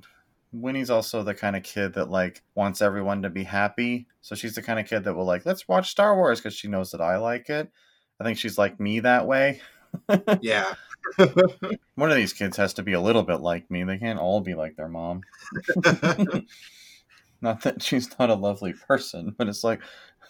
[0.51, 4.07] Winnie's also the kind of kid that, like, wants everyone to be happy.
[4.21, 6.67] So she's the kind of kid that will, like, let's watch Star Wars because she
[6.67, 7.71] knows that I like it.
[8.19, 9.61] I think she's like me that way.
[10.41, 10.73] yeah
[11.95, 13.83] One of these kids has to be a little bit like me.
[13.83, 15.21] They can't all be like their mom.
[17.41, 19.79] Not that she's not a lovely person, but it's like,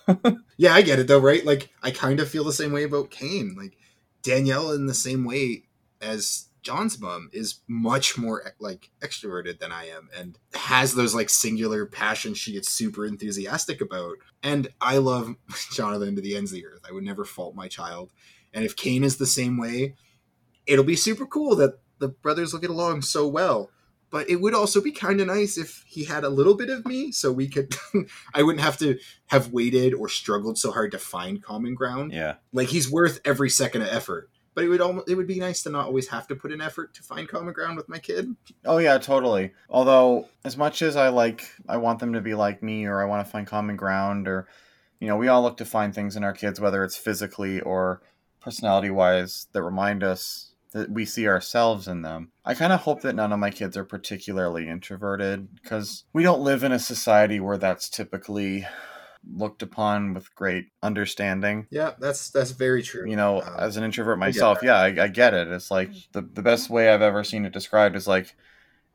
[0.57, 1.45] Yeah, I get it though, right?
[1.45, 3.55] Like I kind of feel the same way about Kane.
[3.57, 3.77] Like
[4.21, 5.63] Danielle in the same way
[6.01, 11.29] as John's mom is much more like extroverted than I am and has those like
[11.29, 14.17] singular passions she gets super enthusiastic about.
[14.43, 15.35] And I love
[15.71, 16.81] Jonathan to the ends of the earth.
[16.87, 18.11] I would never fault my child.
[18.53, 19.95] And if Kane is the same way,
[20.65, 23.69] it'll be super cool that the brothers will get along so well.
[24.11, 26.83] But it would also be kind of nice if he had a little bit of
[26.85, 27.75] me so we could
[28.33, 28.97] I wouldn't have to
[29.27, 32.11] have waited or struggled so hard to find common ground.
[32.11, 34.31] yeah, Like he's worth every second of effort.
[34.55, 36.61] But it would almost it would be nice to not always have to put in
[36.61, 38.35] effort to find common ground with my kid.
[38.65, 39.53] Oh yeah, totally.
[39.69, 43.05] Although as much as I like I want them to be like me or I
[43.05, 44.47] want to find common ground or
[44.99, 48.01] you know, we all look to find things in our kids whether it's physically or
[48.41, 52.31] personality wise that remind us that we see ourselves in them.
[52.45, 56.41] I kind of hope that none of my kids are particularly introverted because we don't
[56.41, 58.67] live in a society where that's typically
[59.31, 61.67] looked upon with great understanding.
[61.69, 63.07] Yeah, that's that's very true.
[63.09, 65.47] you know Um, as an introvert I get myself yeah I, I get it.
[65.49, 68.35] It's like the, the best way i've ever seen it described is like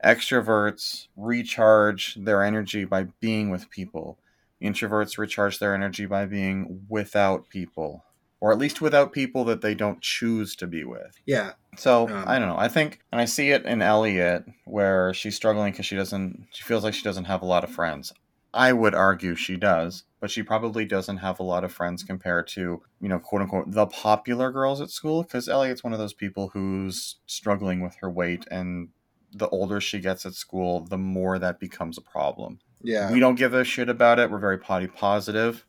[0.04, 4.18] extroverts recharge their energy by being with people.
[4.62, 8.04] Introverts recharge their energy by being without people
[8.40, 11.18] or at least without people that they don't choose to be with.
[11.24, 12.58] Yeah, so Um, i don't know.
[12.58, 16.62] I think and i see it in elliot where she's struggling because she doesn't she
[16.62, 18.12] feels like she doesn't have a lot of friends.
[18.52, 22.48] I would argue she does but she probably doesn't have a lot of friends compared
[22.48, 25.22] to, you know, quote unquote, the popular girls at school.
[25.22, 28.88] Because Elliot's one of those people who's struggling with her weight, and
[29.34, 32.58] the older she gets at school, the more that becomes a problem.
[32.82, 33.12] Yeah.
[33.12, 34.30] We don't give a shit about it.
[34.30, 35.66] We're very potty positive.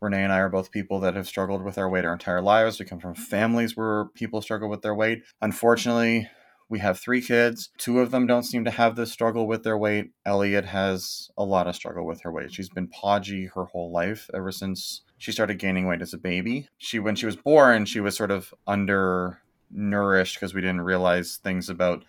[0.00, 2.78] Renee and I are both people that have struggled with our weight our entire lives.
[2.78, 5.24] We come from families where people struggle with their weight.
[5.42, 6.28] Unfortunately,
[6.68, 7.70] we have three kids.
[7.78, 10.10] Two of them don't seem to have this struggle with their weight.
[10.24, 12.52] Elliot has a lot of struggle with her weight.
[12.52, 16.68] She's been podgy her whole life ever since she started gaining weight as a baby.
[16.78, 21.68] She when she was born, she was sort of undernourished because we didn't realize things
[21.68, 22.04] about,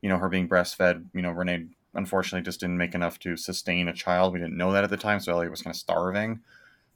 [0.00, 1.04] you know, her being breastfed.
[1.12, 4.32] You know, Renee unfortunately just didn't make enough to sustain a child.
[4.32, 6.40] We didn't know that at the time, so Elliot was kind of starving.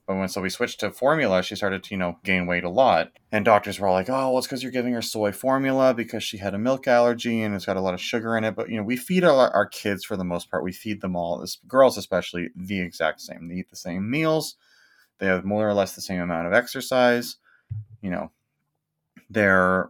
[0.06, 2.68] But when so we switched to formula, she started to, you know, gain weight a
[2.68, 3.12] lot.
[3.30, 6.24] And doctors were all like, oh, well, it's because you're giving her soy formula because
[6.24, 8.56] she had a milk allergy and it's got a lot of sugar in it.
[8.56, 10.64] But, you know, we feed our, our kids for the most part.
[10.64, 13.48] We feed them all, girls especially, the exact same.
[13.48, 14.56] They eat the same meals.
[15.18, 17.36] They have more or less the same amount of exercise.
[18.00, 18.32] You know,
[19.30, 19.88] their,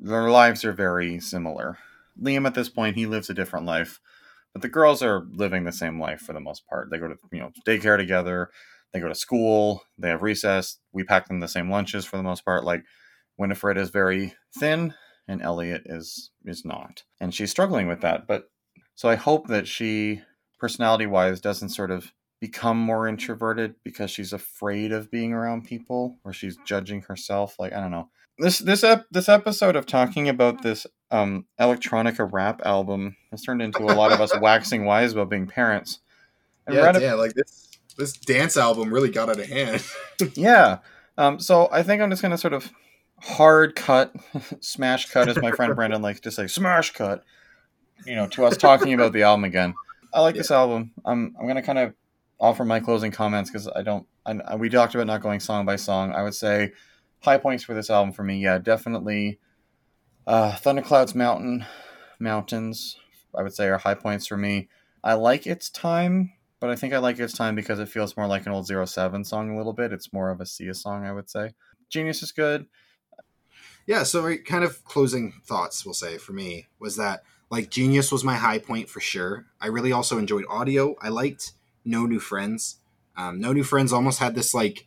[0.00, 1.78] their lives are very similar.
[2.20, 4.00] Liam, at this point, he lives a different life.
[4.52, 6.90] But the girls are living the same life for the most part.
[6.90, 8.50] They go to, you know, daycare together
[8.92, 12.22] they go to school, they have recess, we pack them the same lunches for the
[12.22, 12.64] most part.
[12.64, 12.84] Like
[13.38, 14.94] Winifred is very thin
[15.28, 17.04] and Elliot is is not.
[17.20, 18.26] And she's struggling with that.
[18.26, 18.50] But
[18.94, 20.20] so I hope that she
[20.58, 26.18] personality wise doesn't sort of become more introverted because she's afraid of being around people
[26.24, 27.56] or she's judging herself.
[27.58, 28.10] Like I don't know.
[28.38, 33.62] This this ep- this episode of talking about this um electronica rap album has turned
[33.62, 36.00] into a lot of us waxing wise about being parents.
[36.66, 39.84] And yeah, yeah, like this this dance album really got out of hand.
[40.34, 40.78] yeah.
[41.18, 42.70] Um, so I think I'm just gonna sort of
[43.20, 44.14] hard cut,
[44.60, 47.24] smash cut, as my friend Brandon likes to say, smash cut.
[48.06, 49.74] You know, to us talking about the album again.
[50.12, 50.40] I like yeah.
[50.40, 50.92] this album.
[51.04, 51.94] I'm I'm gonna kind of
[52.40, 54.06] offer my closing comments because I don't.
[54.26, 56.12] I, we talked about not going song by song.
[56.12, 56.72] I would say
[57.20, 58.38] high points for this album for me.
[58.38, 59.38] Yeah, definitely.
[60.26, 61.64] Uh, Thunderclouds Mountain,
[62.18, 62.96] Mountains.
[63.36, 64.68] I would say are high points for me.
[65.02, 66.32] I like its time
[66.62, 68.84] but I think I like its time because it feels more like an old Zero
[68.84, 69.92] Seven song a little bit.
[69.92, 71.54] It's more of a Sia song, I would say.
[71.88, 72.66] Genius is good.
[73.84, 78.22] Yeah, so kind of closing thoughts, we'll say, for me, was that like Genius was
[78.22, 79.46] my high point for sure.
[79.60, 80.94] I really also enjoyed audio.
[81.02, 81.54] I liked
[81.84, 82.76] No New Friends.
[83.16, 84.86] Um, no New Friends almost had this like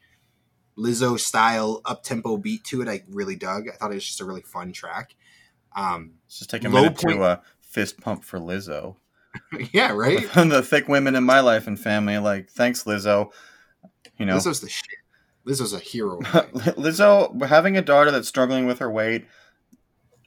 [0.78, 2.88] Lizzo style up tempo beat to it.
[2.88, 3.68] I really dug.
[3.68, 5.14] I thought it was just a really fun track.
[5.76, 8.96] Um, just take a minute point- to uh, fist pump for Lizzo.
[9.74, 10.22] yeah, right.
[10.34, 13.32] the thick women in my life and family, like, thanks, Lizzo.
[14.18, 15.00] You know, Lizzo's the shit.
[15.46, 16.20] Lizzo's a hero.
[16.22, 19.26] Lizzo having a daughter that's struggling with her weight.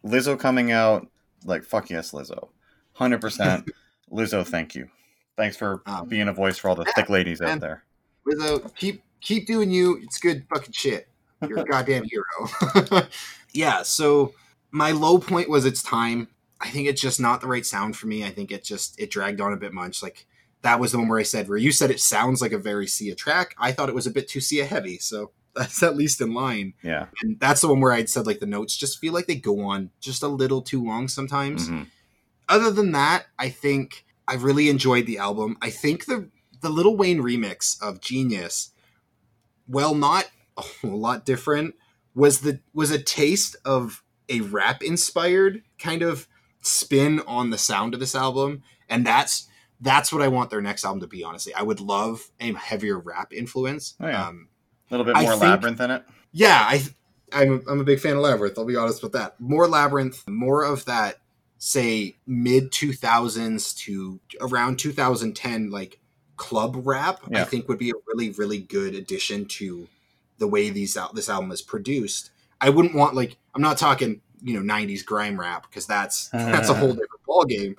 [0.04, 1.08] Lizzo coming out
[1.44, 2.48] like fuck yes, Lizzo,
[2.92, 3.68] hundred percent.
[4.12, 4.88] Lizzo, thank you.
[5.36, 7.84] Thanks for um, being a voice for all the yeah, thick ladies out there.
[8.26, 9.98] Lizzo, keep keep doing you.
[10.02, 11.08] It's good fucking shit.
[11.46, 13.06] You're a goddamn hero.
[13.52, 13.82] yeah.
[13.82, 14.34] So
[14.70, 16.28] my low point was its time.
[16.60, 18.24] I think it's just not the right sound for me.
[18.24, 20.02] I think it just it dragged on a bit much.
[20.02, 20.26] Like
[20.62, 22.86] that was the one where I said where you said it sounds like a very
[22.86, 23.54] Sia track.
[23.58, 26.74] I thought it was a bit too Sia heavy, so that's at least in line.
[26.82, 29.36] Yeah, and that's the one where I'd said like the notes just feel like they
[29.36, 31.68] go on just a little too long sometimes.
[31.68, 31.84] Mm-hmm.
[32.48, 35.56] Other than that, I think I really enjoyed the album.
[35.62, 36.28] I think the
[36.60, 38.72] the Lil Wayne remix of Genius,
[39.68, 41.76] well, not a whole lot different,
[42.14, 46.26] was the was a taste of a rap inspired kind of
[46.62, 49.48] spin on the sound of this album, and that's
[49.80, 51.22] that's what I want their next album to be.
[51.24, 53.94] Honestly, I would love a heavier rap influence.
[54.00, 54.28] Oh, yeah.
[54.28, 54.48] um,
[54.90, 56.04] a little bit more Labrinth in it.
[56.32, 56.82] Yeah, I
[57.32, 58.58] I'm, I'm a big fan of Labrinth.
[58.58, 59.40] I'll be honest with that.
[59.40, 61.16] More Labrinth, more of that.
[61.60, 65.98] Say mid 2000s to around 2010, like
[66.36, 67.20] club rap.
[67.28, 67.42] Yeah.
[67.42, 69.88] I think would be a really really good addition to
[70.38, 72.30] the way these out this album is produced.
[72.60, 76.68] I wouldn't want like I'm not talking you know 90s grime rap because that's that's
[76.68, 77.76] a whole different ball game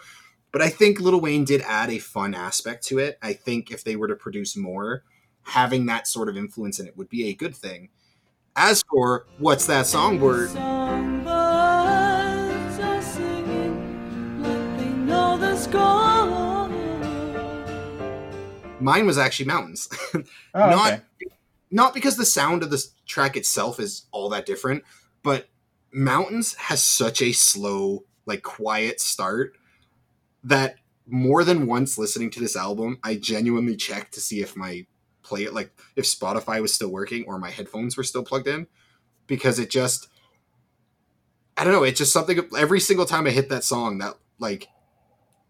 [0.51, 3.17] but i think Lil Wayne did add a fun aspect to it.
[3.21, 5.03] I think if they were to produce more
[5.43, 7.89] having that sort of influence in it would be a good thing.
[8.55, 10.51] As for what's that song songbird
[18.81, 19.89] mine was actually mountains.
[20.51, 21.03] Oh, not okay.
[21.69, 24.83] not because the sound of the track itself is all that different
[25.21, 25.47] but
[25.91, 29.55] Mountains has such a slow, like quiet start
[30.43, 30.75] that
[31.07, 34.85] more than once listening to this album, I genuinely checked to see if my
[35.23, 38.67] play it like if Spotify was still working or my headphones were still plugged in
[39.27, 40.07] because it just
[41.57, 44.67] I don't know, it's just something every single time I hit that song that like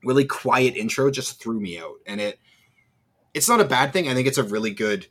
[0.04, 2.40] really quiet intro just threw me out and it
[3.34, 4.10] it's not a bad thing.
[4.10, 5.08] I think it's a really good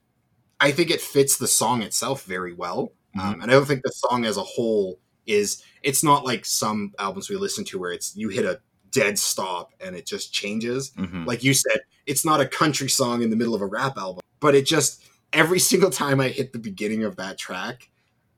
[0.61, 2.93] I think it fits the song itself very well.
[3.17, 3.21] Mm-hmm.
[3.21, 4.99] Um, and I don't think the song as a whole
[5.29, 8.61] is it's not like some albums we listen to where it's you hit a
[8.91, 10.91] dead stop and it just changes.
[10.93, 11.27] Mm-hmm.
[11.27, 14.23] Like you said, it's not a country song in the middle of a rap album,
[14.41, 17.91] but it just every single time I hit the beginning of that track,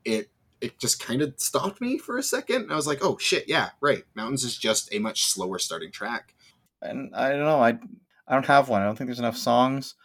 [0.05, 0.29] it
[0.59, 2.71] it just kind of stopped me for a second.
[2.71, 4.03] I was like, "Oh shit, yeah, right.
[4.13, 6.35] Mountains is just a much slower starting track."
[6.83, 7.79] And I don't know, I
[8.27, 8.81] I don't have one.
[8.81, 9.95] I don't think there's enough songs.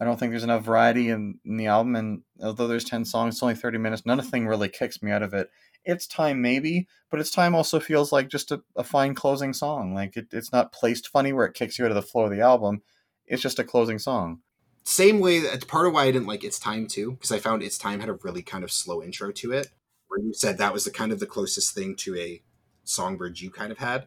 [0.00, 1.96] I don't think there's enough variety in, in the album.
[1.96, 4.06] And although there's 10 songs, it's only 30 minutes.
[4.06, 5.50] Nothing really kicks me out of it.
[5.84, 9.94] It's time, maybe, but it's time also feels like just a, a fine closing song.
[9.94, 12.30] Like it, it's not placed funny where it kicks you out of the flow of
[12.30, 12.82] the album.
[13.26, 14.40] It's just a closing song.
[14.84, 17.62] Same way that's part of why I didn't like It's Time too, because I found
[17.62, 19.68] It's Time had a really kind of slow intro to it,
[20.08, 22.42] where you said that was the kind of the closest thing to a
[22.84, 24.06] songbird you kind of had.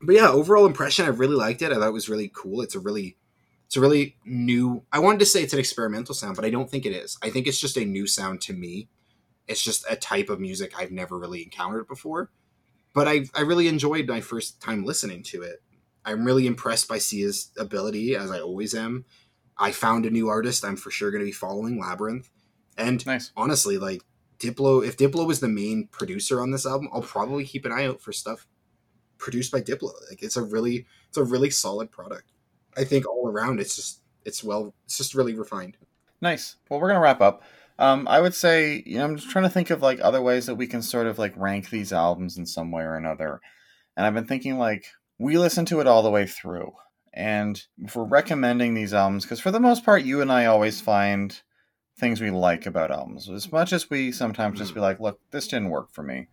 [0.00, 1.72] But yeah, overall impression, I really liked it.
[1.72, 2.60] I thought it was really cool.
[2.60, 3.16] It's a really
[3.66, 6.70] it's a really new I wanted to say it's an experimental sound, but I don't
[6.70, 7.18] think it is.
[7.22, 8.88] I think it's just a new sound to me.
[9.48, 12.30] It's just a type of music I've never really encountered before.
[12.94, 15.62] But I I really enjoyed my first time listening to it.
[16.04, 19.04] I'm really impressed by Sia's ability, as I always am.
[19.58, 22.30] I found a new artist I'm for sure going to be following, Labrinth.
[22.76, 23.32] And nice.
[23.36, 24.02] honestly, like
[24.38, 27.86] Diplo, if Diplo was the main producer on this album, I'll probably keep an eye
[27.86, 28.46] out for stuff
[29.18, 29.92] produced by Diplo.
[30.08, 32.30] Like it's a really, it's a really solid product.
[32.76, 35.76] I think all around it's just it's well it's just really refined.
[36.20, 36.56] Nice.
[36.68, 37.42] Well, we're gonna wrap up.
[37.78, 40.46] Um, I would say you know I'm just trying to think of like other ways
[40.46, 43.40] that we can sort of like rank these albums in some way or another,
[43.96, 44.86] and I've been thinking like
[45.18, 46.72] we listen to it all the way through,
[47.12, 50.80] and if we're recommending these albums, because for the most part, you and I always
[50.80, 51.40] find
[51.98, 53.28] things we like about albums.
[53.28, 56.28] As much as we sometimes just be like, look, this didn't work for me.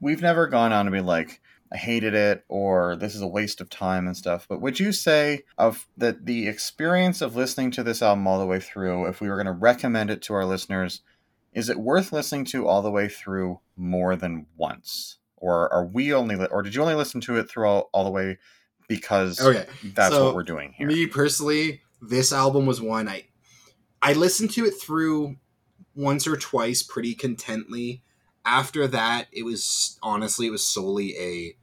[0.00, 1.40] We've never gone on to be like,
[1.72, 4.46] I hated it or this is a waste of time and stuff.
[4.48, 8.46] But would you say of that the experience of listening to this album all the
[8.46, 11.02] way through, if we were going to recommend it to our listeners,
[11.52, 15.18] is it worth listening to all the way through more than once?
[15.36, 18.10] Or are we only or did you only listen to it through all, all the
[18.10, 18.38] way
[18.88, 19.66] because okay.
[19.94, 20.88] that's so, what we're doing here?
[20.88, 23.26] Me personally, this album was one I
[24.02, 25.36] I listened to it through
[25.94, 28.02] once or twice pretty contently.
[28.44, 31.56] After that, it was honestly it was solely a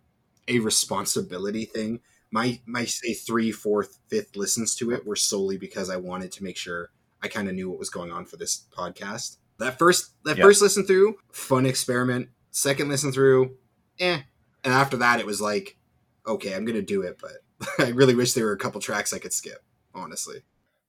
[0.48, 2.00] a responsibility thing.
[2.32, 6.44] My my say three, fourth, fifth listens to it were solely because I wanted to
[6.44, 9.38] make sure I kind of knew what was going on for this podcast.
[9.60, 10.46] That first that yep.
[10.46, 12.30] first listen through, fun experiment.
[12.52, 13.58] Second listen through,
[14.00, 14.22] eh.
[14.64, 15.78] And after that, it was like,
[16.26, 19.20] okay, I'm gonna do it, but I really wish there were a couple tracks I
[19.20, 19.64] could skip.
[19.96, 20.44] Honestly.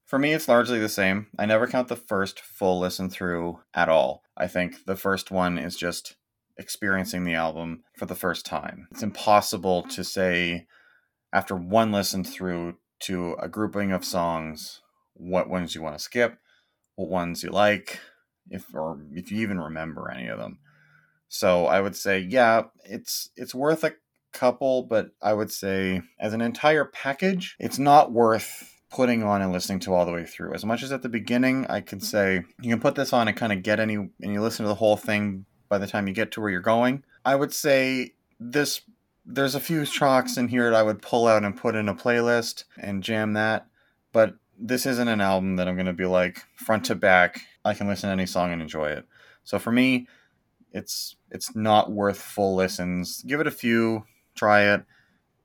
[0.09, 1.27] For me, it's largely the same.
[1.39, 4.23] I never count the first full listen through at all.
[4.39, 6.17] I think the first one is just
[6.57, 8.89] experiencing the album for the first time.
[8.91, 10.67] It's impossible to say
[11.31, 14.81] after one listen through to a grouping of songs
[15.13, 16.39] what ones you want to skip,
[16.95, 18.01] what ones you like,
[18.49, 20.59] if or if you even remember any of them.
[21.29, 23.97] So I would say yeah, it's it's worth a
[24.33, 29.53] couple, but I would say as an entire package, it's not worth putting on and
[29.53, 30.55] listening to all the way through.
[30.55, 32.07] As much as at the beginning I could mm-hmm.
[32.07, 34.69] say you can put this on and kind of get any and you listen to
[34.69, 37.05] the whole thing by the time you get to where you're going.
[37.25, 38.83] I would say this
[39.27, 41.95] there's a few tracks in here that I would pull out and put in a
[41.95, 43.67] playlist and jam that,
[44.11, 47.43] but this isn't an album that I'm going to be like front to back.
[47.65, 49.07] I can listen to any song and enjoy it.
[49.45, 50.09] So for me,
[50.73, 53.23] it's it's not worth full listens.
[53.23, 54.85] Give it a few, try it,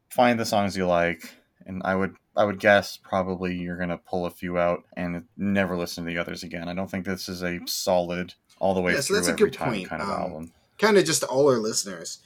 [0.09, 1.33] find the songs you like,
[1.65, 5.25] and I would I would guess probably you're going to pull a few out and
[5.37, 6.67] never listen to the others again.
[6.67, 9.55] I don't think this is a solid all the way yeah, so that's a good
[9.55, 9.89] point.
[9.89, 10.51] kind of um, album.
[10.77, 12.19] Kind of just to all our listeners.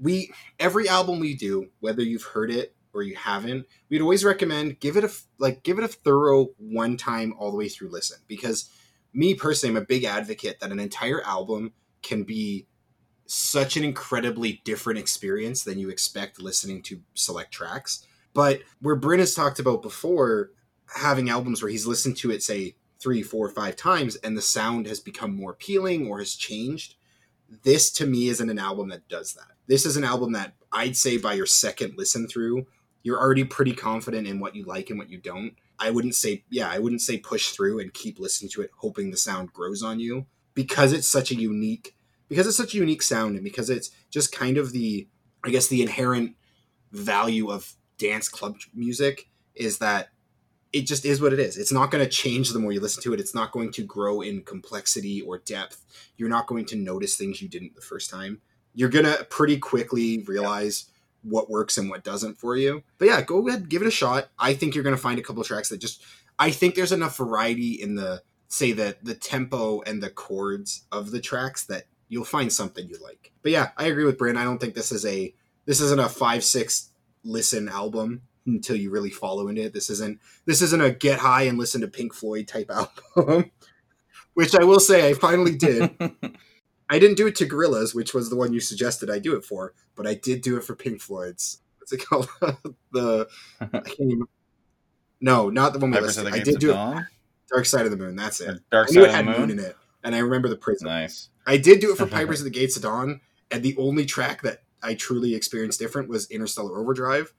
[0.00, 4.80] We every album we do, whether you've heard it or you haven't, we'd always recommend
[4.80, 8.18] give it a like give it a thorough one time all the way through listen
[8.26, 8.70] because
[9.12, 11.72] me personally, I'm a big advocate that an entire album
[12.02, 12.66] can be
[13.26, 18.06] such an incredibly different experience than you expect listening to select tracks.
[18.34, 20.50] But where Bryn has talked about before,
[20.94, 24.86] having albums where he's listened to it, say, three, four, five times, and the sound
[24.86, 26.94] has become more appealing or has changed.
[27.64, 29.56] This to me isn't an album that does that.
[29.66, 32.66] This is an album that I'd say by your second listen through,
[33.02, 35.54] you're already pretty confident in what you like and what you don't.
[35.78, 39.10] I wouldn't say, yeah, I wouldn't say push through and keep listening to it, hoping
[39.10, 41.96] the sound grows on you because it's such a unique,
[42.28, 45.08] because it's such a unique sound and because it's just kind of the,
[45.42, 46.36] I guess, the inherent
[46.92, 50.08] value of dance club music is that
[50.72, 51.58] it just is what it is.
[51.58, 53.20] It's not going to change the more you listen to it.
[53.20, 55.84] It's not going to grow in complexity or depth.
[56.16, 58.40] You're not going to notice things you didn't the first time.
[58.74, 60.86] You're going to pretty quickly realize
[61.22, 62.82] what works and what doesn't for you.
[62.98, 64.28] But yeah, go ahead, give it a shot.
[64.38, 66.02] I think you're going to find a couple tracks that just
[66.38, 71.10] I think there's enough variety in the say that the tempo and the chords of
[71.10, 73.32] the tracks that you'll find something you like.
[73.42, 74.36] But yeah, I agree with Bryn.
[74.36, 75.34] I don't think this is a
[75.64, 76.90] this isn't a five six
[77.24, 79.72] listen album until you really follow in it.
[79.72, 82.70] This isn't this isn't a get high and listen to Pink Floyd type
[83.16, 83.50] album.
[84.34, 85.90] which I will say I finally did.
[86.90, 89.44] I didn't do it to Gorillaz, which was the one you suggested I do it
[89.44, 91.60] for, but I did do it for Pink Floyd's.
[91.78, 92.28] What's it called?
[92.92, 93.28] the
[93.60, 94.24] I can't even.
[95.20, 96.26] No, not the one we listed.
[96.26, 97.04] I did do it.
[97.52, 98.16] Dark Side of the Moon.
[98.16, 98.58] That's it.
[98.70, 99.50] Dark I knew Side it of had the moon Moon?
[99.50, 100.88] in it, and I remember the prison.
[100.88, 101.28] Nice.
[101.46, 103.20] I did do it for Pipers of the Gates of Dawn,
[103.50, 107.32] and the only track that I truly experienced different was Interstellar Overdrive.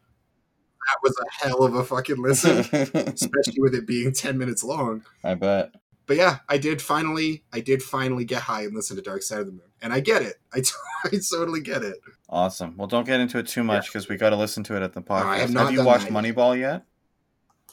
[0.87, 2.59] That was a hell of a fucking listen,
[2.93, 5.03] especially with it being ten minutes long.
[5.23, 5.71] I bet.
[6.05, 9.39] But yeah, I did finally, I did finally get high and listen to Dark Side
[9.39, 10.35] of the Moon, and I get it.
[10.53, 10.71] I, t-
[11.05, 11.95] I totally get it.
[12.29, 12.75] Awesome.
[12.75, 14.93] Well, don't get into it too much because we got to listen to it at
[14.93, 15.25] the podcast.
[15.25, 16.83] I have have you watched that Moneyball yet?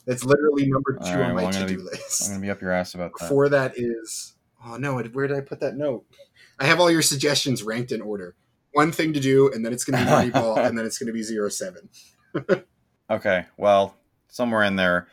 [0.07, 2.23] That's literally number two right, on my to do list.
[2.23, 3.25] I'm going to be up your ass about that.
[3.25, 6.05] Before that is oh no, where did I put that note?
[6.59, 8.37] I have all your suggestions ranked in order.
[8.73, 11.09] One thing to do, and then it's going to be Moneyball, and then it's going
[11.09, 11.89] to be zero seven.
[13.11, 13.45] Okay.
[13.57, 13.97] Well,
[14.29, 15.09] somewhere in there,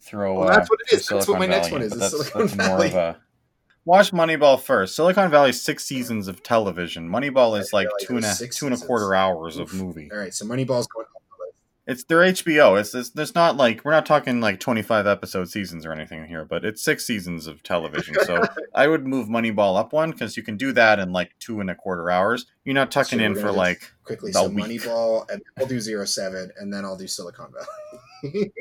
[0.00, 0.38] throw.
[0.38, 1.06] Well, that's uh, what it is.
[1.08, 2.88] That's what my Silicon next one is, That's, Silicon that's more Valley.
[2.88, 3.20] of a.
[3.84, 4.94] Watch Moneyball first.
[4.94, 7.08] Silicon Valley six seasons of television.
[7.08, 10.10] Moneyball is like two and a two and a quarter hours of movie.
[10.12, 11.19] All right, so Moneyball's going up the list.
[11.90, 12.78] It's their HBO.
[12.78, 16.44] It's, it's there's not like we're not talking like 25 episode seasons or anything here,
[16.44, 18.14] but it's six seasons of television.
[18.26, 18.44] So
[18.76, 21.68] I would move Moneyball up one because you can do that in like two and
[21.68, 22.46] a quarter hours.
[22.64, 24.30] You're not tucking So in for like quickly.
[24.30, 24.66] So week.
[24.66, 27.52] Moneyball, and I'll do zero seven, and then I'll do Silicon
[28.22, 28.52] Valley.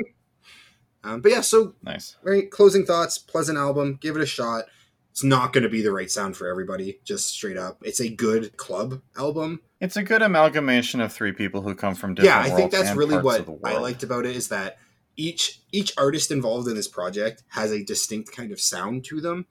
[1.03, 2.15] um, but yeah, so nice.
[2.23, 3.19] right closing thoughts.
[3.19, 3.99] Pleasant album.
[4.01, 4.65] Give it a shot.
[5.11, 6.99] It's not going to be the right sound for everybody.
[7.03, 9.61] Just straight up, it's a good club album.
[9.79, 12.95] It's a good amalgamation of three people who come from different yeah, I think that's
[12.95, 14.77] really what I liked about it is that
[15.15, 19.45] each each artist involved in this project has a distinct kind of sound to them,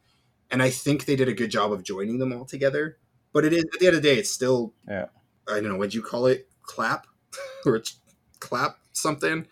[0.51, 2.99] and I think they did a good job of joining them all together.
[3.33, 5.07] But it is at the end of the day, it's still Yeah.
[5.49, 7.07] I don't know what'd you call it, clap
[7.67, 7.99] or it's
[8.39, 9.47] clap something.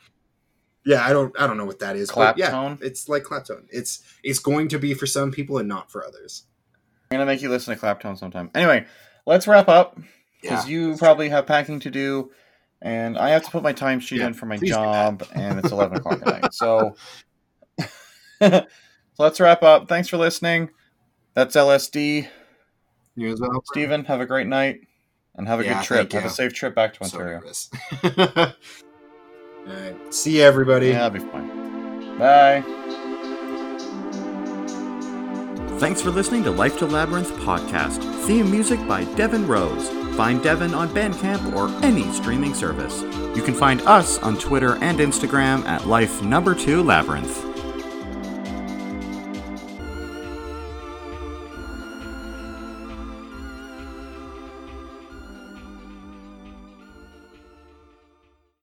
[0.85, 2.11] Yeah, I don't I don't know what that is.
[2.11, 2.79] Clap yeah, tone?
[2.83, 3.67] it's like claptone.
[3.71, 6.45] It's it's going to be for some people and not for others.
[7.11, 8.51] I'm gonna make you listen to Claptone sometime.
[8.55, 8.85] Anyway,
[9.27, 9.99] let's wrap up
[10.43, 12.31] because you probably have packing to do,
[12.83, 15.99] and I have to put my timesheet Yeah, in for my job, and it's 11
[15.99, 16.55] o'clock at night.
[16.55, 16.95] So,
[18.41, 18.67] so
[19.19, 19.89] let's wrap up.
[19.89, 20.71] Thanks for listening.
[21.35, 22.29] That's LSD.
[23.17, 23.63] You as well.
[23.67, 24.81] Steven, have a great night,
[25.35, 26.13] and have a Yeah, good trip.
[26.13, 27.41] Have a safe trip back to Ontario.
[27.41, 27.71] nervous.
[28.05, 30.15] All right.
[30.15, 30.89] See you everybody.
[30.89, 32.19] Yeah, that'll be fine.
[32.19, 32.63] Bye.
[35.79, 38.03] Thanks for listening to Life to Labyrinth podcast.
[38.27, 39.89] Theme music by Devin Rose.
[40.17, 43.03] Find Devin on Bandcamp or any streaming service.
[43.37, 47.56] You can find us on Twitter and Instagram at Life Number Two Labyrinth.